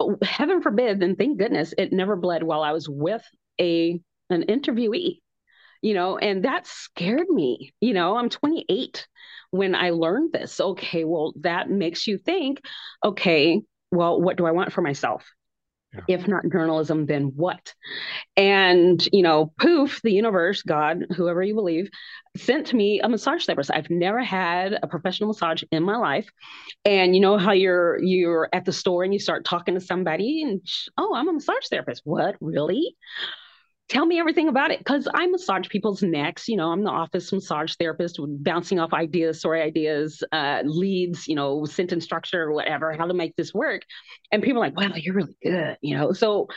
Oh, 0.00 0.16
heaven 0.22 0.60
forbid, 0.60 1.02
and 1.02 1.16
thank 1.16 1.38
goodness 1.38 1.74
it 1.76 1.92
never 1.92 2.16
bled 2.16 2.42
while 2.42 2.62
I 2.62 2.72
was 2.72 2.88
with 2.88 3.22
a 3.60 4.00
an 4.30 4.42
interviewee. 4.42 5.20
You 5.82 5.94
know, 5.94 6.16
and 6.16 6.44
that 6.44 6.66
scared 6.66 7.28
me. 7.28 7.74
You 7.80 7.92
know, 7.92 8.16
I'm 8.16 8.30
28 8.30 9.06
when 9.50 9.74
I 9.74 9.90
learned 9.90 10.32
this. 10.32 10.58
Okay, 10.60 11.04
well, 11.04 11.34
that 11.40 11.68
makes 11.70 12.06
you 12.06 12.18
think, 12.18 12.60
okay, 13.04 13.60
well, 13.92 14.20
what 14.20 14.36
do 14.36 14.46
I 14.46 14.52
want 14.52 14.72
for 14.72 14.80
myself? 14.80 15.24
Yeah. 15.94 16.16
If 16.16 16.28
not 16.28 16.42
journalism, 16.50 17.06
then 17.06 17.32
what? 17.36 17.74
And, 18.36 19.06
you 19.12 19.22
know, 19.22 19.52
poof, 19.58 20.00
the 20.02 20.12
universe, 20.12 20.62
God, 20.62 21.06
whoever 21.14 21.42
you 21.42 21.54
believe, 21.54 21.88
sent 22.36 22.74
me 22.74 23.00
a 23.00 23.08
massage 23.08 23.44
therapist. 23.44 23.70
I've 23.72 23.90
never 23.90 24.22
had 24.22 24.78
a 24.82 24.88
professional 24.88 25.28
massage 25.28 25.62
in 25.70 25.84
my 25.84 25.96
life. 25.96 26.28
And 26.84 27.14
you 27.14 27.20
know 27.20 27.38
how 27.38 27.52
you're 27.52 28.02
you're 28.02 28.48
at 28.52 28.64
the 28.64 28.72
store 28.72 29.04
and 29.04 29.12
you 29.12 29.20
start 29.20 29.44
talking 29.44 29.74
to 29.74 29.80
somebody 29.80 30.42
and 30.42 30.60
oh, 30.98 31.14
I'm 31.14 31.28
a 31.28 31.32
massage 31.32 31.68
therapist. 31.70 32.02
What? 32.04 32.36
Really? 32.40 32.96
Tell 33.88 34.06
me 34.06 34.18
everything 34.18 34.48
about 34.48 34.70
it 34.70 34.78
because 34.78 35.06
I 35.12 35.26
massage 35.26 35.68
people's 35.68 36.02
necks. 36.02 36.48
You 36.48 36.56
know, 36.56 36.70
I'm 36.70 36.84
the 36.84 36.90
office 36.90 37.32
massage 37.32 37.74
therapist, 37.74 38.18
bouncing 38.20 38.78
off 38.78 38.92
ideas, 38.92 39.38
story 39.38 39.62
ideas, 39.62 40.22
uh, 40.32 40.62
leads, 40.64 41.28
you 41.28 41.34
know, 41.34 41.64
sentence 41.64 42.04
structure, 42.04 42.52
whatever, 42.52 42.92
how 42.94 43.06
to 43.06 43.14
make 43.14 43.36
this 43.36 43.52
work. 43.52 43.82
And 44.32 44.42
people 44.42 44.62
are 44.62 44.66
like, 44.66 44.76
wow, 44.76 44.94
you're 44.96 45.14
really 45.14 45.36
good. 45.42 45.76
You 45.82 45.96
know, 45.96 46.12
so 46.12 46.48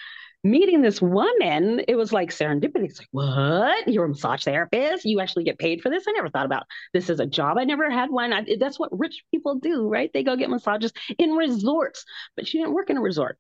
meeting 0.44 0.82
this 0.82 1.02
woman, 1.02 1.82
it 1.88 1.96
was 1.96 2.14
like 2.14 2.30
serendipity. 2.30 2.86
It's 2.86 3.00
like, 3.00 3.10
what? 3.12 3.88
You're 3.88 4.06
a 4.06 4.10
massage 4.10 4.44
therapist? 4.44 5.04
You 5.04 5.20
actually 5.20 5.44
get 5.44 5.60
paid 5.60 5.82
for 5.82 5.90
this? 5.90 6.06
I 6.08 6.12
never 6.14 6.30
thought 6.30 6.46
about 6.46 6.64
this 6.94 7.10
as 7.10 7.20
a 7.20 7.26
job. 7.26 7.58
I 7.58 7.66
never 7.66 7.90
had 7.90 8.10
one. 8.10 8.32
I, 8.32 8.46
that's 8.60 8.80
what 8.80 8.98
rich 8.98 9.24
people 9.32 9.56
do, 9.56 9.90
right? 9.90 10.10
They 10.14 10.24
go 10.24 10.38
get 10.38 10.50
massages 10.50 10.94
in 11.18 11.32
resorts, 11.32 12.06
but 12.36 12.48
she 12.48 12.60
didn't 12.60 12.74
work 12.74 12.90
in 12.90 12.98
a 12.98 13.02
resort 13.02 13.38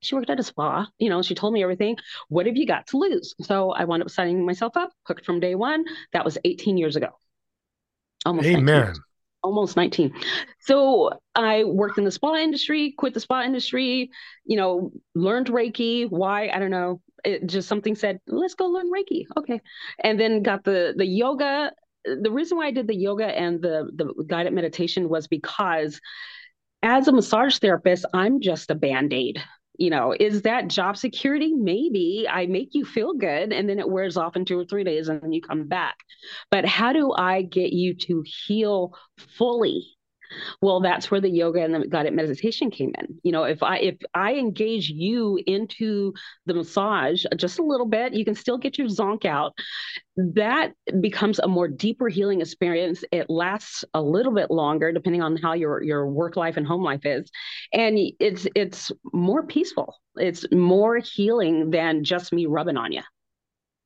she 0.00 0.14
worked 0.14 0.30
at 0.30 0.40
a 0.40 0.42
spa. 0.42 0.86
You 0.98 1.08
know, 1.08 1.22
she 1.22 1.34
told 1.34 1.52
me 1.52 1.62
everything. 1.62 1.96
What 2.28 2.46
have 2.46 2.56
you 2.56 2.66
got 2.66 2.86
to 2.88 2.98
lose? 2.98 3.34
So 3.42 3.70
I 3.70 3.84
wound 3.84 4.02
up 4.02 4.10
signing 4.10 4.44
myself 4.44 4.76
up, 4.76 4.92
hooked 5.04 5.24
from 5.24 5.40
day 5.40 5.54
one. 5.54 5.84
That 6.12 6.24
was 6.24 6.38
18 6.44 6.76
years 6.76 6.96
ago. 6.96 7.08
Almost 8.24 8.48
Amen. 8.48 8.94
Almost 9.42 9.76
19. 9.76 10.12
So 10.60 11.10
I 11.34 11.64
worked 11.64 11.98
in 11.98 12.04
the 12.04 12.10
spa 12.10 12.34
industry, 12.36 12.94
quit 12.96 13.14
the 13.14 13.20
spa 13.20 13.42
industry, 13.42 14.10
you 14.44 14.56
know, 14.56 14.92
learned 15.14 15.48
Reiki. 15.48 16.08
Why? 16.08 16.48
I 16.48 16.58
don't 16.58 16.70
know. 16.70 17.00
It 17.24 17.46
just 17.46 17.68
something 17.68 17.94
said, 17.94 18.20
let's 18.26 18.54
go 18.54 18.66
learn 18.66 18.90
Reiki. 18.90 19.24
Okay. 19.36 19.60
And 20.02 20.18
then 20.18 20.42
got 20.42 20.64
the 20.64 20.94
the 20.96 21.06
yoga. 21.06 21.72
The 22.04 22.30
reason 22.30 22.58
why 22.58 22.66
I 22.66 22.70
did 22.72 22.88
the 22.88 22.96
yoga 22.96 23.26
and 23.26 23.60
the 23.62 23.90
the 23.94 24.24
guided 24.26 24.52
meditation 24.52 25.08
was 25.08 25.26
because 25.28 26.00
as 26.82 27.08
a 27.08 27.12
massage 27.12 27.58
therapist, 27.58 28.04
I'm 28.12 28.40
just 28.40 28.70
a 28.70 28.74
band-aid 28.74 29.42
you 29.78 29.90
know, 29.90 30.14
is 30.18 30.42
that 30.42 30.68
job 30.68 30.96
security? 30.96 31.52
Maybe 31.54 32.26
I 32.30 32.46
make 32.46 32.70
you 32.72 32.84
feel 32.84 33.14
good 33.14 33.52
and 33.52 33.68
then 33.68 33.78
it 33.78 33.88
wears 33.88 34.16
off 34.16 34.36
in 34.36 34.44
two 34.44 34.58
or 34.58 34.64
three 34.64 34.84
days 34.84 35.08
and 35.08 35.20
then 35.20 35.32
you 35.32 35.42
come 35.42 35.68
back. 35.68 35.96
But 36.50 36.64
how 36.64 36.92
do 36.92 37.12
I 37.12 37.42
get 37.42 37.72
you 37.72 37.94
to 37.94 38.24
heal 38.46 38.94
fully? 39.16 39.95
Well 40.60 40.80
that's 40.80 41.10
where 41.10 41.20
the 41.20 41.30
yoga 41.30 41.62
and 41.62 41.74
the 41.74 41.86
guided 41.86 42.14
meditation 42.14 42.70
came 42.70 42.92
in. 42.98 43.18
You 43.22 43.32
know 43.32 43.44
if 43.44 43.62
i 43.62 43.78
if 43.78 43.96
i 44.14 44.34
engage 44.34 44.90
you 44.90 45.40
into 45.46 46.12
the 46.46 46.54
massage 46.54 47.24
just 47.36 47.58
a 47.58 47.62
little 47.64 47.86
bit 47.86 48.14
you 48.14 48.24
can 48.24 48.34
still 48.34 48.58
get 48.58 48.78
your 48.78 48.88
zonk 48.88 49.24
out. 49.24 49.54
That 50.16 50.72
becomes 51.00 51.38
a 51.38 51.48
more 51.48 51.68
deeper 51.68 52.08
healing 52.08 52.40
experience. 52.40 53.04
It 53.12 53.28
lasts 53.28 53.84
a 53.92 54.00
little 54.00 54.32
bit 54.32 54.50
longer 54.50 54.92
depending 54.92 55.22
on 55.22 55.36
how 55.36 55.52
your 55.52 55.82
your 55.82 56.06
work 56.06 56.36
life 56.36 56.56
and 56.56 56.66
home 56.66 56.82
life 56.82 57.04
is. 57.04 57.30
And 57.72 57.98
it's 58.18 58.46
it's 58.54 58.90
more 59.12 59.46
peaceful. 59.46 59.94
It's 60.16 60.46
more 60.52 60.98
healing 60.98 61.70
than 61.70 62.04
just 62.04 62.32
me 62.32 62.46
rubbing 62.46 62.76
on 62.76 62.92
you 62.92 63.02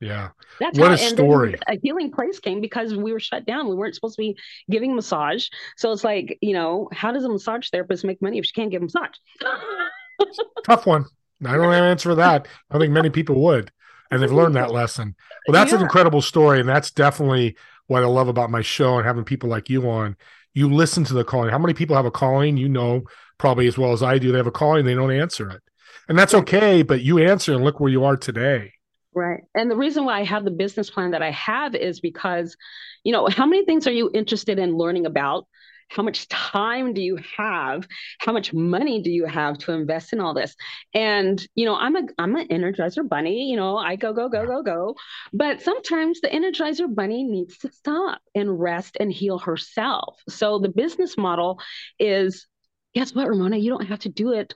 yeah. 0.00 0.30
That's 0.58 0.78
what 0.78 0.88
how, 0.88 0.94
a 0.94 0.98
story. 0.98 1.54
A 1.68 1.78
healing 1.82 2.10
place 2.10 2.40
came 2.40 2.60
because 2.60 2.94
we 2.94 3.12
were 3.12 3.20
shut 3.20 3.46
down. 3.46 3.68
We 3.68 3.74
weren't 3.74 3.94
supposed 3.94 4.16
to 4.16 4.22
be 4.22 4.36
giving 4.70 4.94
massage. 4.94 5.48
So 5.76 5.92
it's 5.92 6.04
like, 6.04 6.38
you 6.40 6.54
know, 6.54 6.88
how 6.92 7.12
does 7.12 7.24
a 7.24 7.28
massage 7.28 7.68
therapist 7.68 8.04
make 8.04 8.22
money 8.22 8.38
if 8.38 8.46
she 8.46 8.52
can't 8.52 8.70
give 8.70 8.82
massage? 8.82 9.14
Tough 10.64 10.86
one. 10.86 11.04
I 11.44 11.52
don't 11.52 11.72
have 11.72 11.84
an 11.84 11.90
answer 11.90 12.10
for 12.10 12.14
that. 12.16 12.48
I 12.70 12.78
think 12.78 12.92
many 12.92 13.10
people 13.10 13.40
would. 13.42 13.70
And 14.10 14.22
they've 14.22 14.32
learned 14.32 14.56
that 14.56 14.72
lesson. 14.72 15.14
Well, 15.46 15.52
that's 15.52 15.70
yeah. 15.70 15.78
an 15.78 15.84
incredible 15.84 16.22
story. 16.22 16.60
And 16.60 16.68
that's 16.68 16.90
definitely 16.90 17.56
what 17.86 18.02
I 18.02 18.06
love 18.06 18.28
about 18.28 18.50
my 18.50 18.62
show 18.62 18.96
and 18.96 19.06
having 19.06 19.24
people 19.24 19.48
like 19.48 19.70
you 19.70 19.88
on. 19.88 20.16
You 20.52 20.68
listen 20.72 21.04
to 21.04 21.14
the 21.14 21.24
calling. 21.24 21.50
How 21.50 21.58
many 21.58 21.74
people 21.74 21.94
have 21.94 22.06
a 22.06 22.10
calling? 22.10 22.56
You 22.56 22.68
know, 22.68 23.02
probably 23.38 23.66
as 23.66 23.78
well 23.78 23.92
as 23.92 24.02
I 24.02 24.18
do. 24.18 24.32
They 24.32 24.38
have 24.38 24.46
a 24.46 24.52
calling, 24.52 24.84
they 24.84 24.94
don't 24.94 25.12
answer 25.12 25.48
it. 25.50 25.62
And 26.08 26.18
that's 26.18 26.34
okay, 26.34 26.82
but 26.82 27.02
you 27.02 27.18
answer 27.18 27.54
and 27.54 27.62
look 27.62 27.80
where 27.80 27.90
you 27.90 28.04
are 28.04 28.16
today. 28.16 28.72
Right. 29.14 29.42
And 29.54 29.70
the 29.70 29.76
reason 29.76 30.04
why 30.04 30.20
I 30.20 30.24
have 30.24 30.44
the 30.44 30.50
business 30.50 30.88
plan 30.88 31.10
that 31.12 31.22
I 31.22 31.32
have 31.32 31.74
is 31.74 32.00
because, 32.00 32.56
you 33.02 33.12
know, 33.12 33.26
how 33.28 33.46
many 33.46 33.64
things 33.64 33.86
are 33.86 33.92
you 33.92 34.10
interested 34.14 34.58
in 34.58 34.76
learning 34.76 35.06
about? 35.06 35.46
How 35.88 36.04
much 36.04 36.28
time 36.28 36.94
do 36.94 37.02
you 37.02 37.18
have? 37.36 37.88
How 38.20 38.32
much 38.32 38.52
money 38.52 39.02
do 39.02 39.10
you 39.10 39.26
have 39.26 39.58
to 39.58 39.72
invest 39.72 40.12
in 40.12 40.20
all 40.20 40.34
this? 40.34 40.54
And, 40.94 41.44
you 41.56 41.66
know, 41.66 41.74
I'm 41.74 41.96
a 41.96 42.02
I'm 42.16 42.36
an 42.36 42.46
energizer 42.46 43.06
bunny, 43.08 43.50
you 43.50 43.56
know, 43.56 43.76
I 43.76 43.96
go, 43.96 44.12
go, 44.12 44.28
go, 44.28 44.46
go, 44.46 44.62
go. 44.62 44.94
But 45.32 45.60
sometimes 45.60 46.20
the 46.20 46.28
energizer 46.28 46.92
bunny 46.94 47.24
needs 47.24 47.58
to 47.58 47.72
stop 47.72 48.20
and 48.36 48.60
rest 48.60 48.96
and 49.00 49.12
heal 49.12 49.40
herself. 49.40 50.20
So 50.28 50.60
the 50.60 50.68
business 50.68 51.18
model 51.18 51.58
is 51.98 52.46
guess 52.94 53.12
what, 53.12 53.28
Ramona? 53.28 53.56
You 53.56 53.70
don't 53.70 53.86
have 53.86 54.00
to 54.00 54.08
do 54.08 54.32
it 54.34 54.54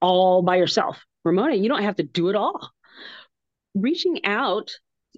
all 0.00 0.42
by 0.42 0.56
yourself. 0.56 1.04
Ramona, 1.24 1.54
you 1.54 1.68
don't 1.68 1.84
have 1.84 1.96
to 1.96 2.02
do 2.02 2.28
it 2.28 2.34
all 2.34 2.72
reaching 3.74 4.24
out 4.24 4.70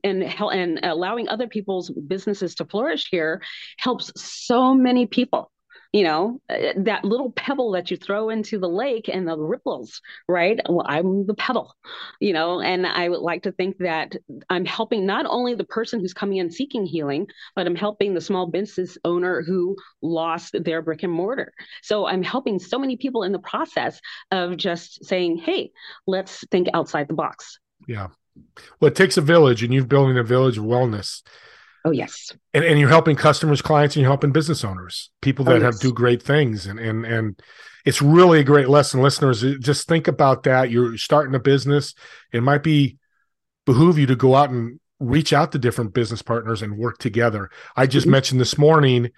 and 0.02 0.22
and 0.22 0.80
allowing 0.82 1.28
other 1.28 1.46
people's 1.46 1.90
businesses 1.90 2.54
to 2.56 2.64
flourish 2.64 3.08
here 3.10 3.42
helps 3.78 4.12
so 4.16 4.74
many 4.74 5.06
people 5.06 5.50
you 5.94 6.02
know? 6.02 6.40
Uh, 6.50 6.72
that 6.78 7.04
little 7.04 7.30
pebble 7.30 7.70
that 7.70 7.88
you 7.88 7.96
throw 7.96 8.28
into 8.28 8.58
the 8.58 8.68
lake 8.68 9.08
and 9.08 9.28
the 9.28 9.38
ripples 9.38 10.00
right? 10.28 10.58
Well 10.68 10.84
i'm 10.88 11.26
the 11.26 11.34
pebble 11.34 11.74
you 12.20 12.32
know? 12.32 12.60
And 12.60 12.86
i 12.86 13.08
would 13.08 13.20
like 13.20 13.44
to 13.44 13.52
think 13.52 13.78
that 13.78 14.16
i'm 14.50 14.64
helping 14.64 15.06
not 15.06 15.24
only 15.26 15.54
the 15.54 15.64
person 15.64 16.00
who's 16.00 16.12
coming 16.12 16.38
in 16.38 16.50
seeking 16.50 16.84
healing 16.84 17.28
but 17.54 17.66
i'm 17.66 17.76
helping 17.76 18.12
the 18.12 18.20
small 18.20 18.48
business 18.48 18.98
owner 19.04 19.42
who 19.42 19.76
lost 20.02 20.56
their 20.64 20.82
brick 20.82 21.04
and 21.04 21.12
mortar. 21.12 21.52
So 21.82 22.06
i'm 22.06 22.24
helping 22.24 22.58
so 22.58 22.78
many 22.78 22.96
people 22.96 23.22
in 23.22 23.32
the 23.32 23.38
process 23.38 24.00
of 24.32 24.56
just 24.56 25.04
saying 25.04 25.38
hey 25.38 25.70
let's 26.06 26.44
think 26.50 26.68
outside 26.74 27.06
the 27.06 27.14
box. 27.14 27.58
Yeah 27.86 28.08
well, 28.80 28.88
it 28.88 28.94
takes 28.94 29.16
a 29.16 29.20
village, 29.22 29.62
and 29.62 29.72
you're 29.72 29.84
building 29.84 30.18
a 30.18 30.22
village 30.22 30.58
of 30.58 30.64
wellness. 30.64 31.22
Oh 31.84 31.90
yes, 31.90 32.32
and 32.52 32.64
and 32.64 32.78
you're 32.78 32.88
helping 32.88 33.16
customers, 33.16 33.60
clients, 33.60 33.96
and 33.96 34.02
you're 34.02 34.10
helping 34.10 34.32
business 34.32 34.64
owners, 34.64 35.10
people 35.20 35.44
that 35.46 35.52
oh, 35.52 35.54
yes. 35.56 35.62
have 35.62 35.80
do 35.80 35.92
great 35.92 36.22
things, 36.22 36.66
and 36.66 36.78
and 36.78 37.04
and 37.04 37.40
it's 37.84 38.00
really 38.00 38.40
a 38.40 38.44
great 38.44 38.68
lesson, 38.68 39.02
listeners. 39.02 39.44
Just 39.60 39.86
think 39.86 40.08
about 40.08 40.44
that. 40.44 40.70
You're 40.70 40.96
starting 40.96 41.34
a 41.34 41.38
business. 41.38 41.94
It 42.32 42.42
might 42.42 42.62
be 42.62 42.96
behoove 43.66 43.98
you 43.98 44.06
to 44.06 44.16
go 44.16 44.34
out 44.34 44.50
and 44.50 44.80
reach 45.00 45.32
out 45.32 45.52
to 45.52 45.58
different 45.58 45.92
business 45.92 46.22
partners 46.22 46.62
and 46.62 46.78
work 46.78 46.98
together. 46.98 47.50
I 47.76 47.86
just 47.86 48.04
mm-hmm. 48.04 48.12
mentioned 48.12 48.40
this 48.40 48.56
morning. 48.56 49.10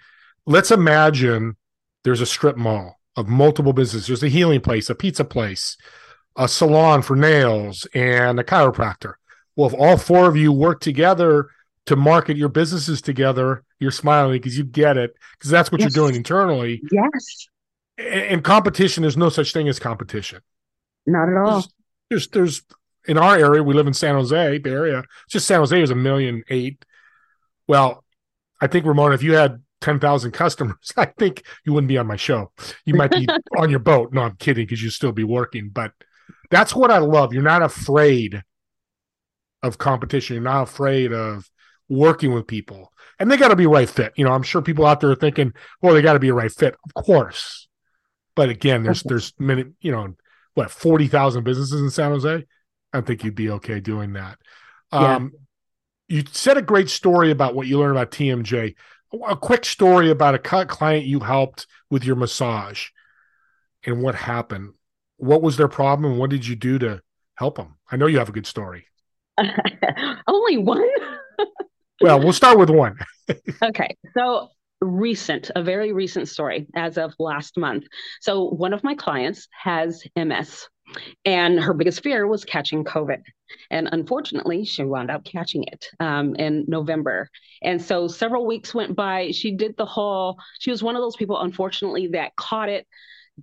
Let's 0.45 0.71
imagine 0.71 1.55
there's 2.03 2.21
a 2.21 2.25
strip 2.25 2.57
mall 2.57 2.99
of 3.15 3.27
multiple 3.27 3.73
businesses. 3.73 4.07
There's 4.07 4.23
a 4.23 4.29
healing 4.29 4.61
place, 4.61 4.89
a 4.89 4.95
pizza 4.95 5.25
place, 5.25 5.77
a 6.37 6.47
salon 6.47 7.01
for 7.01 7.15
nails, 7.15 7.87
and 7.93 8.39
a 8.39 8.43
chiropractor. 8.43 9.13
Well, 9.55 9.69
if 9.69 9.73
all 9.73 9.97
four 9.97 10.27
of 10.27 10.37
you 10.37 10.51
work 10.51 10.79
together 10.79 11.49
to 11.87 11.95
market 11.95 12.37
your 12.37 12.49
businesses 12.49 13.01
together, 13.01 13.63
you're 13.79 13.91
smiling 13.91 14.33
because 14.33 14.57
you 14.57 14.63
get 14.63 14.97
it 14.97 15.15
because 15.33 15.49
that's 15.49 15.71
what 15.71 15.81
yes. 15.81 15.95
you're 15.95 16.05
doing 16.05 16.15
internally. 16.15 16.81
Yes. 16.91 17.47
And 17.97 18.43
competition, 18.43 19.01
there's 19.01 19.17
no 19.17 19.29
such 19.29 19.51
thing 19.51 19.67
as 19.67 19.79
competition. 19.79 20.41
Not 21.07 21.29
at 21.29 21.37
all. 21.37 21.65
There's, 22.09 22.27
there's, 22.27 22.27
there's 22.29 22.63
in 23.07 23.17
our 23.17 23.37
area, 23.37 23.63
we 23.63 23.73
live 23.73 23.87
in 23.87 23.93
San 23.93 24.15
Jose, 24.15 24.57
Bay 24.59 24.69
Area. 24.69 25.03
Just 25.29 25.47
San 25.47 25.59
Jose 25.59 25.81
is 25.81 25.89
a 25.89 25.95
million 25.95 26.43
eight. 26.49 26.85
Well, 27.67 28.03
I 28.61 28.67
think 28.67 28.85
Ramona, 28.85 29.15
if 29.15 29.23
you 29.23 29.33
had 29.33 29.63
10,000 29.81 30.31
customers, 30.31 30.93
I 30.97 31.05
think 31.05 31.43
you 31.65 31.73
wouldn't 31.73 31.87
be 31.87 31.97
on 31.97 32.05
my 32.05 32.15
show. 32.15 32.51
You 32.85 32.93
might 32.95 33.11
be 33.11 33.27
on 33.57 33.69
your 33.69 33.79
boat. 33.79 34.13
No, 34.13 34.21
I'm 34.21 34.35
kidding 34.35 34.65
because 34.65 34.83
you'd 34.83 34.91
still 34.91 35.11
be 35.11 35.23
working. 35.23 35.69
But 35.69 35.93
that's 36.49 36.75
what 36.75 36.91
I 36.91 36.99
love. 36.99 37.33
You're 37.33 37.43
not 37.43 37.61
afraid 37.61 38.43
of 39.63 39.77
competition. 39.77 40.35
You're 40.35 40.43
not 40.43 40.63
afraid 40.63 41.11
of 41.11 41.49
working 41.89 42.33
with 42.33 42.47
people. 42.47 42.91
And 43.19 43.31
they 43.31 43.37
got 43.37 43.49
to 43.49 43.55
be 43.55 43.67
right 43.67 43.89
fit. 43.89 44.13
You 44.15 44.25
know, 44.25 44.31
I'm 44.31 44.43
sure 44.43 44.61
people 44.61 44.85
out 44.85 44.99
there 44.99 45.11
are 45.11 45.15
thinking, 45.15 45.53
well, 45.81 45.93
they 45.93 46.01
got 46.01 46.13
to 46.13 46.19
be 46.19 46.29
a 46.29 46.33
right 46.33 46.51
fit. 46.51 46.75
Of 46.85 46.93
course. 46.93 47.67
But 48.35 48.49
again, 48.49 48.83
there's 48.83 49.01
there's 49.03 49.33
many, 49.39 49.65
you 49.81 49.91
know, 49.91 50.13
what, 50.53 50.69
40,000 50.69 51.43
businesses 51.43 51.81
in 51.81 51.89
San 51.89 52.11
Jose? 52.11 52.45
I 52.93 53.01
think 53.01 53.23
you'd 53.23 53.35
be 53.35 53.49
okay 53.51 53.79
doing 53.79 54.13
that. 54.13 54.37
Yeah. 54.93 55.15
Um, 55.15 55.31
you 56.07 56.23
said 56.31 56.57
a 56.57 56.61
great 56.61 56.89
story 56.89 57.31
about 57.31 57.55
what 57.55 57.67
you 57.67 57.79
learned 57.79 57.97
about 57.97 58.11
TMJ. 58.11 58.75
A 59.27 59.35
quick 59.35 59.65
story 59.65 60.09
about 60.09 60.35
a 60.35 60.65
client 60.65 61.05
you 61.05 61.19
helped 61.19 61.67
with 61.89 62.03
your 62.03 62.15
massage 62.15 62.87
and 63.85 64.01
what 64.01 64.15
happened 64.15 64.73
what 65.17 65.41
was 65.41 65.57
their 65.57 65.67
problem 65.67 66.11
and 66.11 66.19
what 66.19 66.29
did 66.29 66.47
you 66.47 66.55
do 66.55 66.79
to 66.79 67.01
help 67.35 67.57
them? 67.57 67.75
I 67.91 67.97
know 67.97 68.07
you 68.07 68.19
have 68.19 68.29
a 68.29 68.33
good 68.33 68.47
story. 68.47 68.85
Only 70.27 70.57
one? 70.57 70.87
well, 72.01 72.19
we'll 72.19 72.33
start 72.33 72.57
with 72.57 72.69
one. 72.69 72.97
okay. 73.63 73.95
So, 74.15 74.49
recent, 74.81 75.49
a 75.55 75.63
very 75.63 75.91
recent 75.91 76.27
story 76.27 76.67
as 76.75 76.97
of 76.97 77.13
last 77.19 77.57
month. 77.57 77.85
So, 78.21 78.45
one 78.45 78.73
of 78.73 78.83
my 78.83 78.95
clients 78.95 79.47
has 79.63 80.03
MS, 80.15 80.67
and 81.25 81.59
her 81.59 81.73
biggest 81.73 82.03
fear 82.03 82.27
was 82.27 82.45
catching 82.45 82.83
COVID. 82.83 83.21
And 83.71 83.89
unfortunately, 83.91 84.65
she 84.65 84.83
wound 84.83 85.11
up 85.11 85.23
catching 85.23 85.63
it 85.63 85.87
um, 85.99 86.35
in 86.35 86.65
November. 86.67 87.29
And 87.61 87.81
so, 87.81 88.07
several 88.07 88.45
weeks 88.45 88.73
went 88.73 88.95
by. 88.95 89.31
She 89.31 89.55
did 89.55 89.75
the 89.77 89.85
whole, 89.85 90.37
she 90.59 90.71
was 90.71 90.83
one 90.83 90.95
of 90.95 91.01
those 91.01 91.15
people, 91.15 91.39
unfortunately, 91.39 92.07
that 92.13 92.35
caught 92.35 92.69
it, 92.69 92.87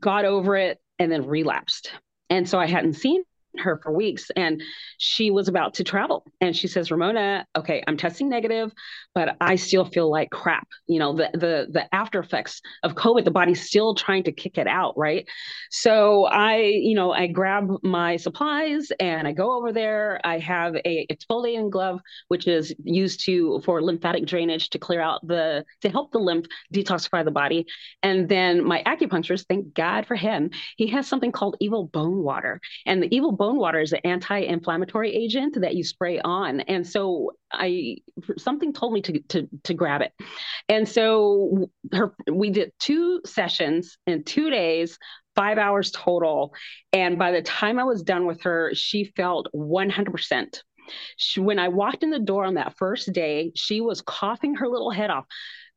got 0.01 0.25
over 0.25 0.57
it, 0.57 0.79
and 0.99 1.11
then 1.11 1.27
relapsed. 1.27 1.93
And 2.31 2.49
so 2.49 2.59
I 2.59 2.67
hadn't 2.67 2.95
seen 2.95 3.23
her 3.59 3.81
for 3.83 3.93
weeks 3.93 4.31
and 4.37 4.63
she 4.99 5.31
was 5.31 5.49
about 5.49 5.75
to 5.75 5.85
travel 5.85 6.25
and 6.41 6.57
she 6.57 6.67
says 6.67 6.91
ramona 6.91 7.47
okay 7.57 7.83
i'm 7.87 7.97
testing 7.97 8.29
negative 8.29 8.73
but 9.15 9.37
i 9.41 9.57
still 9.57 9.85
feel 9.85 10.11
like 10.11 10.31
crap. 10.31 10.67
You 10.87 10.99
know 10.99 11.15
the 11.15 11.31
the 11.33 11.67
the 11.71 11.95
after 11.95 12.19
effects 12.21 12.61
of 12.83 12.95
covid 12.95 13.25
the 13.25 13.31
body's 13.31 13.67
still 13.67 13.95
trying 13.95 14.25
to 14.25 14.33
kick 14.33 14.59
it 14.59 14.67
out 14.67 14.95
right? 14.97 15.27
So 15.71 16.25
i 16.27 16.57
you 16.57 16.95
know 16.95 17.13
i 17.13 17.27
grab 17.27 17.69
my 17.83 18.17
supplies 18.17 18.91
and 19.01 19.27
i 19.29 19.33
go 19.33 19.57
over 19.57 19.73
there. 19.73 20.21
I 20.25 20.39
have 20.39 20.77
a 20.85 21.07
exfoliating 21.07 21.71
glove 21.71 22.01
which 22.29 22.47
is 22.47 22.75
used 22.83 23.25
to 23.27 23.61
for 23.65 23.83
lymphatic 23.83 24.27
drainage 24.27 24.71
to 24.71 24.79
clear 24.79 25.01
out 25.01 25.27
the 25.27 25.65
to 25.83 25.89
help 25.89 26.13
the 26.13 26.19
lymph 26.19 26.47
detoxify 26.73 27.25
the 27.25 27.31
body. 27.31 27.67
And 28.03 28.29
then 28.29 28.65
my 28.65 28.83
acupuncturist 28.85 29.47
thank 29.47 29.75
god 29.75 30.07
for 30.07 30.17
him 30.17 30.51
he 30.77 30.89
has 30.89 31.07
something 31.07 31.33
called 31.33 31.57
evil 31.61 31.87
bone 31.87 32.23
water 32.23 32.61
and 32.87 33.03
the 33.03 33.15
evil 33.15 33.33
bone 33.33 33.44
bone 33.45 33.59
water 33.59 33.79
is 33.79 33.93
an 33.93 34.01
anti-inflammatory 34.05 35.15
agent 35.15 35.61
that 35.61 35.75
you 35.75 35.85
spray 35.85 36.19
on. 36.21 36.61
And 36.61 36.87
so 36.87 37.33
i 37.53 37.97
something 38.39 38.73
told 38.73 38.95
me 38.95 39.03
to 39.03 39.21
to 39.29 39.49
to 39.65 39.75
grab 39.75 40.01
it. 40.01 40.13
And 40.71 40.89
so 40.89 41.69
her 41.93 42.15
we 42.33 42.49
did 42.49 42.73
two 42.79 43.21
sessions 43.27 43.99
in 44.07 44.25
two 44.25 44.49
days 44.49 44.99
five 45.35 45.59
hours 45.59 45.91
total. 45.91 46.55
And 46.95 47.19
by 47.19 47.33
the 47.33 47.43
time 47.43 47.79
i 47.79 47.85
was 47.85 48.03
done 48.03 48.27
with 48.27 48.41
her 48.43 48.71
she 48.75 49.13
felt 49.15 49.49
100% 49.55 50.61
she, 51.17 51.41
when 51.41 51.59
i 51.59 51.69
walked 51.69 52.03
in 52.03 52.11
the 52.11 52.19
door 52.19 52.45
on 52.45 52.55
that 52.55 52.77
first 52.79 53.13
day 53.13 53.53
she 53.55 53.81
was 53.81 54.03
coughing 54.03 54.55
her 54.55 54.69
little 54.69 54.91
head 54.91 55.11
off 55.11 55.25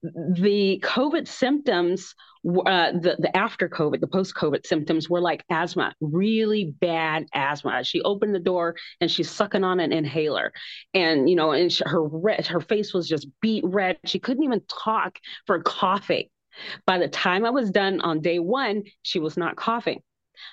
the 0.04 0.82
COVID 0.84 1.28
symptoms, 1.28 2.14
uh, 2.46 2.92
the, 2.92 3.16
the 3.20 3.36
after 3.36 3.68
COVID, 3.68 4.00
the 4.00 4.08
post 4.08 4.36
COVID 4.36 4.66
symptoms 4.66 5.10
were 5.10 5.22
like 5.22 5.44
asthma, 5.50 5.94
really 6.02 6.76
bad 6.80 7.26
asthma. 7.34 7.84
She 7.84 8.02
opened 8.02 8.36
the 8.36 8.40
door 8.40 8.76
and 9.02 9.10
she's 9.10 9.30
sucking 9.30 9.64
on 9.64 9.80
an 9.80 9.92
inhaler. 9.92 10.54
And, 10.94 11.30
you 11.30 11.36
know, 11.36 11.52
and 11.52 11.72
she, 11.72 11.84
her, 11.86 12.04
red, 12.04 12.46
her 12.48 12.62
face 12.62 12.94
was 12.94 13.08
just 13.08 13.28
beet 13.42 13.64
red. 13.66 13.98
She 14.06 14.20
couldn't 14.20 14.44
even 14.44 14.62
talk 14.68 15.18
for 15.46 15.62
coughing. 15.62 16.28
By 16.86 16.98
the 16.98 17.08
time 17.08 17.46
I 17.46 17.52
was 17.52 17.70
done 17.70 18.02
on 18.02 18.22
day 18.22 18.40
one, 18.40 18.84
she 19.02 19.20
was 19.20 19.38
not 19.38 19.56
coughing. 19.56 20.02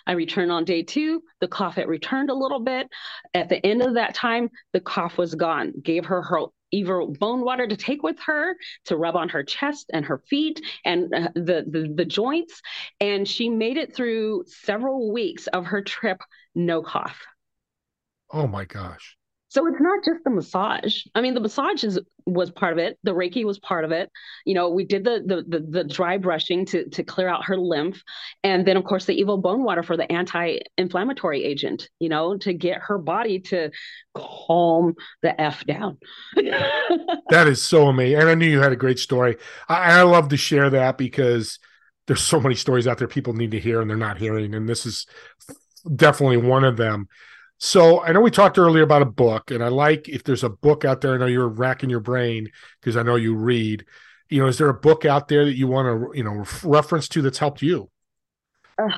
I 0.07 0.13
returned 0.13 0.53
on 0.53 0.65
day 0.65 0.83
two. 0.83 1.23
The 1.41 1.49
cough 1.49 1.77
had 1.77 1.89
returned 1.89 2.31
a 2.31 2.35
little 2.35 2.61
bit. 2.61 2.89
At 3.33 3.49
the 3.49 3.65
end 3.65 3.83
of 3.83 3.95
that 3.95 4.15
time, 4.15 4.51
the 4.73 4.81
cough 4.81 5.19
was 5.19 5.35
gone. 5.35 5.73
Gave 5.83 6.07
her 6.07 6.23
her 6.23 6.47
evil 6.71 7.13
bone 7.13 7.45
water 7.45 7.67
to 7.67 7.77
take 7.77 8.03
with 8.03 8.19
her 8.27 8.57
to 8.87 8.97
rub 8.97 9.15
on 9.15 9.29
her 9.29 9.45
chest 9.45 9.91
and 9.93 10.05
her 10.05 10.19
feet 10.29 10.61
and 10.85 11.15
uh, 11.15 11.29
the, 11.35 11.65
the 11.69 11.93
the 11.95 12.05
joints. 12.05 12.61
And 13.01 13.29
she 13.29 13.49
made 13.49 13.77
it 13.77 13.95
through 13.95 14.45
several 14.47 15.13
weeks 15.13 15.47
of 15.47 15.67
her 15.67 15.83
trip, 15.83 16.21
no 16.55 16.83
cough. 16.83 17.25
Oh 18.33 18.47
my 18.47 18.65
gosh. 18.65 19.17
So 19.55 19.69
it's 19.69 19.81
not 19.81 20.05
just 20.05 20.25
the 20.25 20.31
massage. 20.31 21.05
I 21.15 21.21
mean, 21.21 21.35
the 21.35 21.41
massage 21.41 21.85
is, 21.85 22.01
was 22.27 22.51
part 22.51 22.73
of 22.73 22.79
it. 22.81 22.99
The 23.05 23.15
Reiki 23.15 23.45
was 23.45 23.61
part 23.61 23.85
of 23.85 23.93
it. 23.93 24.11
You 24.45 24.53
know, 24.53 24.69
we 24.69 24.85
did 24.85 25.05
the, 25.05 25.23
the 25.25 25.45
the 25.47 25.65
the, 25.65 25.85
dry 25.85 26.19
brushing 26.19 26.67
to 26.67 26.89
to 26.89 27.05
clear 27.05 27.29
out 27.29 27.45
her 27.45 27.57
lymph, 27.57 28.03
and 28.43 28.67
then 28.67 28.77
of 28.77 28.83
course 28.83 29.05
the 29.05 29.15
evil 29.15 29.39
bone 29.39 29.63
water 29.63 29.85
for 29.85 29.97
the 29.97 30.11
anti-inflammatory 30.11 31.45
agent. 31.45 31.89
You 32.01 32.09
know, 32.09 32.37
to 32.39 32.53
get 32.53 32.81
her 32.81 32.99
body 32.99 33.39
to 33.41 33.71
calm 34.17 34.95
the 35.23 35.41
f 35.41 35.65
down. 35.65 35.99
that 36.35 37.47
is 37.47 37.63
so 37.63 37.87
amazing, 37.87 38.19
and 38.19 38.29
I 38.29 38.35
knew 38.35 38.49
you 38.49 38.61
had 38.61 38.73
a 38.73 38.77
great 38.77 38.99
story. 38.99 39.37
I, 39.69 40.01
I 40.01 40.03
love 40.03 40.31
to 40.31 40.37
share 40.37 40.69
that 40.71 40.99
because 40.99 41.61
there's 42.09 42.23
so 42.23 42.41
many 42.41 42.57
stories 42.57 42.89
out 42.89 42.99
there 42.99 43.07
people 43.07 43.35
need 43.35 43.53
to 43.53 43.61
hear 43.61 43.81
and 43.81 43.89
they're 43.89 43.97
not 43.97 44.19
hearing, 44.19 44.53
and 44.53 44.69
this 44.69 44.85
is 44.85 45.07
definitely 45.95 46.39
one 46.39 46.65
of 46.65 46.77
them. 46.77 47.07
So 47.59 48.03
I 48.03 48.13
know 48.13 48.21
we 48.21 48.31
talked 48.31 48.59
earlier 48.59 48.83
about 48.83 49.03
a 49.03 49.07
book, 49.07 49.51
and 49.51 49.63
I 49.63 49.69
like 49.69 50.09
if 50.09 50.25
there's 50.25 50.45
a 50.45 50.51
book 50.51 50.85
out 50.85 51.01
there. 51.01 51.15
I 51.15 51.19
know 51.19 51.27
you're 51.27 51.49
racking 51.49 51.91
your 51.91 52.01
brain 52.01 52.51
because 52.81 52.97
I 52.97 53.03
know 53.03 53.17
you 53.17 53.35
read. 53.35 53.85
You 54.29 54.41
know, 54.41 54.49
is 54.49 54.59
there 54.59 54.69
a 54.69 54.75
book 54.75 55.05
out 55.05 55.29
there 55.29 55.45
that 55.45 55.57
you 55.57 55.67
want 55.67 55.87
to, 55.87 56.17
you 56.17 56.25
know, 56.25 56.45
reference 56.65 57.09
to 57.09 57.23
that's 57.23 57.39
helped 57.39 57.63
you? 57.63 57.91
Uh, 58.79 58.89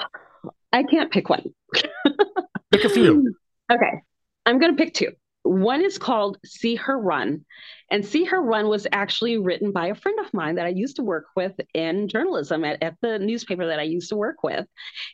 I 0.73 0.83
can't 0.85 1.11
pick 1.11 1.29
one. 1.29 1.53
pick 2.73 2.85
a 2.85 2.89
few. 2.89 3.35
Okay, 3.71 4.01
I'm 4.47 4.59
going 4.59 4.77
to 4.77 4.83
pick 4.83 4.95
two. 4.95 5.11
One 5.43 5.85
is 5.85 5.99
called 5.99 6.39
See 6.45 6.75
Her 6.75 6.99
Run. 6.99 7.45
And 7.91 8.05
See 8.05 8.25
Her 8.25 8.43
Run 8.43 8.69
was 8.69 8.87
actually 8.91 9.39
written 9.39 9.71
by 9.71 9.89
a 9.89 9.95
friend 9.95 10.19
of 10.19 10.33
mine 10.35 10.57
that 10.57 10.67
I 10.67 10.71
used 10.71 10.97
to 10.97 11.05
work 11.05 11.27
with 11.37 11.53
in 11.73 12.09
journalism 12.09 12.65
at, 12.65 12.83
at 12.83 12.97
the 13.01 13.19
newspaper 13.19 13.67
that 13.67 13.79
I 13.79 13.85
used 13.85 14.09
to 14.09 14.17
work 14.17 14.43
with. 14.43 14.67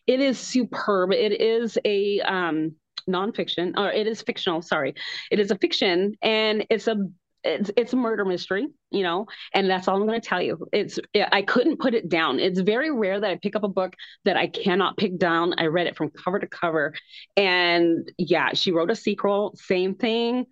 It 0.07 0.21
is 0.21 0.38
superb. 0.38 1.12
It 1.12 1.40
is 1.40 1.77
a 1.85 2.21
um, 2.21 2.77
nonfiction, 3.09 3.73
or 3.77 3.91
it 3.91 4.07
is 4.07 4.23
fictional. 4.23 4.62
Sorry, 4.62 4.95
it 5.31 5.38
is 5.38 5.51
a 5.51 5.59
fiction, 5.59 6.15
and 6.23 6.67
it's 6.71 6.88
a 6.88 6.97
it's 7.45 7.71
it's 7.77 7.93
a 7.93 7.97
murder 7.97 8.25
mystery, 8.25 8.69
you 8.91 9.03
know, 9.03 9.27
and 9.53 9.69
that's 9.69 9.88
all 9.88 9.97
I'm 9.97 10.07
going 10.07 10.21
to 10.21 10.27
tell 10.27 10.41
you. 10.41 10.67
It's 10.73 10.99
I 11.15 11.43
couldn't 11.43 11.81
put 11.81 11.95
it 11.95 12.09
down. 12.09 12.38
It's 12.38 12.61
very 12.61 12.91
rare 12.91 13.21
that 13.21 13.31
I 13.31 13.37
pick 13.37 13.57
up 13.57 13.65
a 13.65 13.69
book 13.69 13.95
that 14.25 14.37
I 14.37 14.47
cannot 14.47 14.97
pick 14.97 15.19
down. 15.19 15.55
I 15.59 15.67
read 15.67 15.87
it 15.87 15.97
from 15.97 16.11
cover 16.11 16.38
to 16.38 16.47
cover, 16.47 16.95
and 17.37 18.11
yeah, 18.19 18.51
she 18.55 18.71
wrote 18.73 18.91
a 18.91 18.97
sequel, 18.97 19.55
same 19.57 19.95
thing 19.95 20.47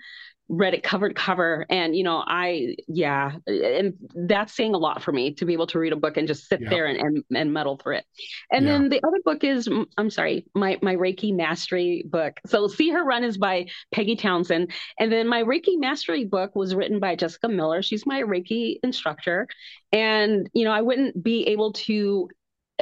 read 0.50 0.74
it 0.74 0.82
cover 0.82 1.08
to 1.08 1.14
cover. 1.14 1.64
And 1.70 1.96
you 1.96 2.02
know 2.02 2.22
i 2.26 2.74
yeah 2.88 3.32
and 3.46 3.94
that's 4.28 4.54
saying 4.54 4.74
a 4.74 4.78
lot 4.78 5.02
for 5.02 5.12
me 5.12 5.32
to 5.34 5.44
be 5.44 5.52
able 5.52 5.68
to 5.68 5.78
read 5.78 5.92
a 5.92 5.96
book 5.96 6.16
and 6.16 6.26
just 6.26 6.48
sit 6.48 6.60
there 6.68 6.86
and, 6.86 6.98
and, 6.98 7.24
and 7.34 7.52
muddle 7.52 7.76
through 7.76 7.98
it. 7.98 8.04
And 8.52 8.66
yeah. 8.66 8.72
then 8.72 8.88
the 8.88 9.00
other 9.06 9.20
book 9.24 9.44
is 9.44 9.68
i'm 9.96 10.10
sorry 10.10 10.46
my 10.54 10.78
my 10.82 10.96
reiki 10.96 11.34
mastery 11.34 12.04
book. 12.06 12.40
So 12.46 12.66
see 12.66 12.90
her 12.90 13.04
run 13.04 13.24
is 13.24 13.38
by 13.38 13.66
peggy 13.92 14.16
townsend. 14.16 14.72
And 14.98 15.12
then 15.12 15.28
my 15.28 15.42
reiki 15.44 15.78
mastery 15.78 16.24
book 16.24 16.54
was 16.56 16.74
written 16.74 16.98
by 16.98 17.14
jessica 17.14 17.48
miller. 17.48 17.82
She's 17.82 18.04
my 18.04 18.20
reiki 18.22 18.76
instructor. 18.82 19.46
And 19.92 20.50
you 20.52 20.64
know 20.64 20.72
i 20.72 20.82
wouldn't 20.82 21.22
be 21.22 21.46
able 21.46 21.72
to 21.72 22.28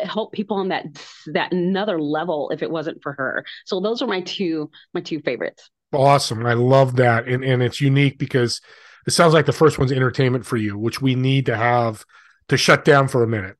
help 0.02 0.32
people 0.32 0.56
on 0.56 0.68
that 0.68 0.84
that 1.26 1.52
another 1.52 2.00
level 2.00 2.50
if 2.50 2.62
it 2.62 2.70
wasn't 2.70 3.02
for 3.02 3.12
her. 3.12 3.44
So 3.66 3.80
those 3.80 4.00
are 4.00 4.06
my 4.06 4.22
two 4.22 4.70
my 4.94 5.00
two 5.00 5.20
favorites 5.20 5.68
Awesome. 5.92 6.44
I 6.44 6.52
love 6.54 6.96
that. 6.96 7.26
And 7.26 7.44
and 7.44 7.62
it's 7.62 7.80
unique 7.80 8.18
because 8.18 8.60
it 9.06 9.12
sounds 9.12 9.32
like 9.32 9.46
the 9.46 9.52
first 9.52 9.78
one's 9.78 9.92
entertainment 9.92 10.44
for 10.44 10.56
you, 10.56 10.76
which 10.76 11.00
we 11.00 11.14
need 11.14 11.46
to 11.46 11.56
have 11.56 12.04
to 12.48 12.56
shut 12.56 12.84
down 12.84 13.08
for 13.08 13.22
a 13.22 13.28
minute. 13.28 13.56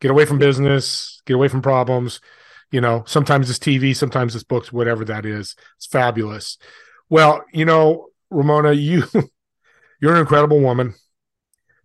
Get 0.00 0.10
away 0.10 0.26
from 0.26 0.38
business, 0.38 1.22
get 1.26 1.34
away 1.34 1.48
from 1.48 1.62
problems. 1.62 2.20
You 2.70 2.80
know, 2.80 3.04
sometimes 3.06 3.48
it's 3.48 3.58
TV, 3.58 3.96
sometimes 3.96 4.34
it's 4.34 4.44
books, 4.44 4.72
whatever 4.72 5.04
that 5.06 5.24
is. 5.24 5.54
It's 5.76 5.86
fabulous. 5.86 6.58
Well, 7.08 7.44
you 7.52 7.64
know, 7.64 8.08
Ramona, 8.30 8.72
you 8.72 9.04
you're 10.00 10.14
an 10.14 10.20
incredible 10.20 10.60
woman. 10.60 10.94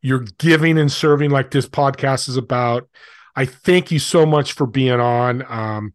You're 0.02 0.26
giving 0.38 0.78
and 0.78 0.92
serving 0.92 1.30
like 1.30 1.52
this 1.52 1.68
podcast 1.68 2.28
is 2.28 2.38
about. 2.38 2.90
I 3.36 3.46
thank 3.46 3.92
you 3.92 4.00
so 4.00 4.26
much 4.26 4.54
for 4.54 4.66
being 4.66 5.00
on. 5.00 5.46
Um, 5.48 5.94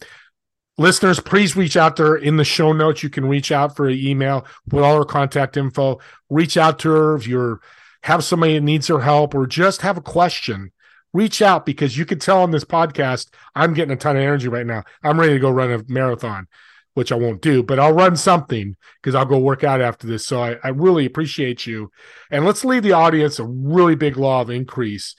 listeners, 0.79 1.21
please 1.21 1.57
reach 1.57 1.77
out 1.77 1.97
to 1.97 2.03
her 2.03 2.17
in 2.17 2.37
the 2.37 2.45
show 2.45 2.73
notes. 2.73 3.03
You 3.03 3.11
can 3.11 3.27
reach 3.27 3.53
out 3.53 3.77
for 3.77 3.87
an 3.87 3.99
email 3.99 4.47
with 4.71 4.85
all 4.85 4.99
her 4.99 5.05
contact 5.05 5.57
info. 5.57 6.01
Reach 6.31 6.57
out 6.57 6.79
to 6.81 6.91
her 6.91 7.15
if 7.17 7.27
you're 7.27 7.61
have 8.05 8.23
somebody 8.23 8.55
that 8.55 8.61
needs 8.61 8.87
her 8.89 9.01
help 9.01 9.35
or 9.35 9.47
just 9.47 9.81
have 9.81 9.97
a 9.97 10.03
question. 10.03 10.71
Reach 11.15 11.41
out 11.41 11.65
because 11.65 11.97
you 11.97 12.05
can 12.05 12.19
tell 12.19 12.43
on 12.43 12.51
this 12.51 12.65
podcast, 12.65 13.31
I'm 13.55 13.73
getting 13.73 13.95
a 13.95 13.97
ton 13.97 14.17
of 14.17 14.23
energy 14.23 14.49
right 14.49 14.67
now. 14.67 14.83
I'm 15.03 15.19
ready 15.19 15.33
to 15.33 15.39
go 15.39 15.49
run 15.49 15.73
a 15.73 15.83
marathon, 15.89 16.47
which 16.93 17.13
I 17.13 17.15
won't 17.15 17.41
do, 17.41 17.63
but 17.63 17.79
I'll 17.79 17.95
run 17.95 18.15
something 18.15 18.77
because 19.01 19.15
I'll 19.15 19.25
go 19.25 19.39
work 19.39 19.65
out 19.65 19.81
after 19.81 20.07
this. 20.07 20.27
So 20.27 20.43
I, 20.43 20.59
I 20.63 20.69
really 20.69 21.07
appreciate 21.07 21.67
you. 21.67 21.91
And 22.31 22.45
let's 22.45 22.63
leave 22.63 22.83
the 22.83 22.93
audience 22.93 23.39
a 23.39 23.47
really 23.47 23.95
big 23.95 24.19
law 24.19 24.43
of 24.43 24.51
increase. 24.51 25.15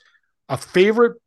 A 0.48 0.58
favorite 0.58 1.18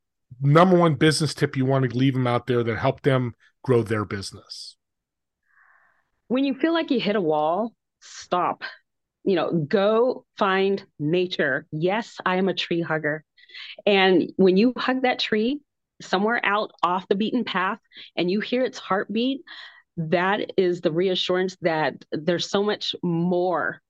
number 0.41 0.77
one 0.77 0.95
business 0.95 1.35
tip 1.35 1.57
you 1.57 1.65
want 1.65 1.89
to 1.89 1.97
leave 1.97 2.15
them 2.15 2.27
out 2.27 2.47
there 2.47 2.63
that 2.63 2.79
help 2.79 3.03
them 3.03 3.35
grow 3.63 3.83
their 3.83 4.05
business? 4.05 4.77
When 6.29 6.45
you 6.45 6.55
feel 6.55 6.75
like 6.75 6.91
you 6.91 7.01
hit 7.01 7.17
a 7.17 7.21
wall, 7.21 7.73
stop. 8.01 8.63
You 9.25 9.37
know, 9.37 9.53
go 9.53 10.25
find 10.39 10.85
nature. 10.99 11.67
Yes, 11.73 12.17
I 12.25 12.37
am 12.37 12.49
a 12.49 12.55
tree 12.55 12.81
hugger. 12.81 13.25
And 13.87 14.31
when 14.37 14.57
you 14.57 14.73
hug 14.77 15.03
that 15.03 15.19
tree 15.19 15.61
somewhere 16.01 16.41
out 16.45 16.71
off 16.83 17.09
the 17.09 17.15
beaten 17.15 17.45
path 17.45 17.79
and 18.17 18.31
you 18.31 18.41
hear 18.41 18.65
its 18.65 18.79
heartbeat, 18.79 19.41
that 19.97 20.53
is 20.57 20.81
the 20.81 20.93
reassurance 20.93 21.57
that 21.63 22.05
there's 22.13 22.51
so 22.51 22.63
much 22.63 22.95
more 23.03 23.81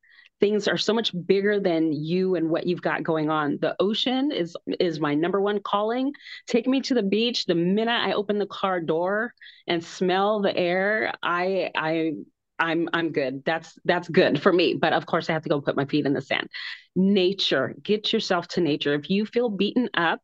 things 0.40 0.68
are 0.68 0.76
so 0.76 0.92
much 0.94 1.12
bigger 1.26 1.60
than 1.60 1.92
you 1.92 2.36
and 2.36 2.48
what 2.50 2.66
you've 2.66 2.82
got 2.82 3.02
going 3.02 3.30
on. 3.30 3.58
The 3.60 3.76
ocean 3.80 4.30
is 4.32 4.56
is 4.78 5.00
my 5.00 5.14
number 5.14 5.40
one 5.40 5.60
calling. 5.60 6.12
Take 6.46 6.66
me 6.66 6.80
to 6.82 6.94
the 6.94 7.02
beach. 7.02 7.46
The 7.46 7.54
minute 7.54 7.90
I 7.90 8.12
open 8.12 8.38
the 8.38 8.46
car 8.46 8.80
door 8.80 9.34
and 9.66 9.84
smell 9.84 10.40
the 10.40 10.56
air, 10.56 11.12
I 11.22 11.70
I 11.74 12.12
I'm 12.58 12.88
I'm 12.92 13.12
good. 13.12 13.44
That's 13.44 13.78
that's 13.84 14.08
good 14.08 14.40
for 14.42 14.52
me. 14.52 14.74
But 14.74 14.92
of 14.92 15.06
course 15.06 15.28
I 15.28 15.32
have 15.32 15.42
to 15.42 15.48
go 15.48 15.60
put 15.60 15.76
my 15.76 15.84
feet 15.86 16.06
in 16.06 16.12
the 16.12 16.22
sand. 16.22 16.48
Nature, 16.96 17.74
get 17.82 18.12
yourself 18.12 18.48
to 18.48 18.60
nature. 18.60 18.94
If 18.94 19.10
you 19.10 19.26
feel 19.26 19.48
beaten 19.48 19.88
up, 19.94 20.20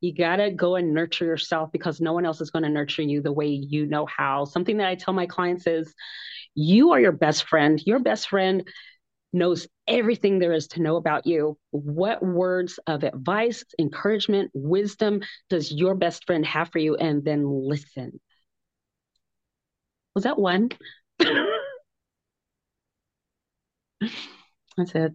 you 0.00 0.14
got 0.14 0.36
to 0.36 0.50
go 0.50 0.76
and 0.76 0.94
nurture 0.94 1.24
yourself 1.26 1.70
because 1.72 2.00
no 2.00 2.12
one 2.12 2.24
else 2.24 2.40
is 2.40 2.50
going 2.50 2.62
to 2.62 2.68
nurture 2.68 3.02
you 3.02 3.20
the 3.22 3.32
way 3.32 3.46
you 3.48 3.86
know 3.86 4.06
how. 4.06 4.44
Something 4.44 4.78
that 4.78 4.88
I 4.88 4.94
tell 4.94 5.14
my 5.14 5.26
clients 5.26 5.66
is 5.66 5.94
You 6.54 6.92
are 6.92 7.00
your 7.00 7.12
best 7.12 7.48
friend. 7.48 7.82
Your 7.84 7.98
best 7.98 8.28
friend 8.28 8.66
knows 9.34 9.66
everything 9.88 10.38
there 10.38 10.52
is 10.52 10.68
to 10.68 10.82
know 10.82 10.96
about 10.96 11.26
you. 11.26 11.58
What 11.70 12.22
words 12.24 12.78
of 12.86 13.04
advice, 13.04 13.64
encouragement, 13.78 14.50
wisdom 14.54 15.22
does 15.50 15.72
your 15.72 15.94
best 15.94 16.24
friend 16.26 16.46
have 16.46 16.70
for 16.70 16.78
you? 16.78 16.96
And 16.96 17.24
then 17.24 17.44
listen. 17.46 18.20
Was 20.14 20.24
that 20.24 20.38
one? 20.38 20.70
That's 24.76 24.94
it. 24.94 25.12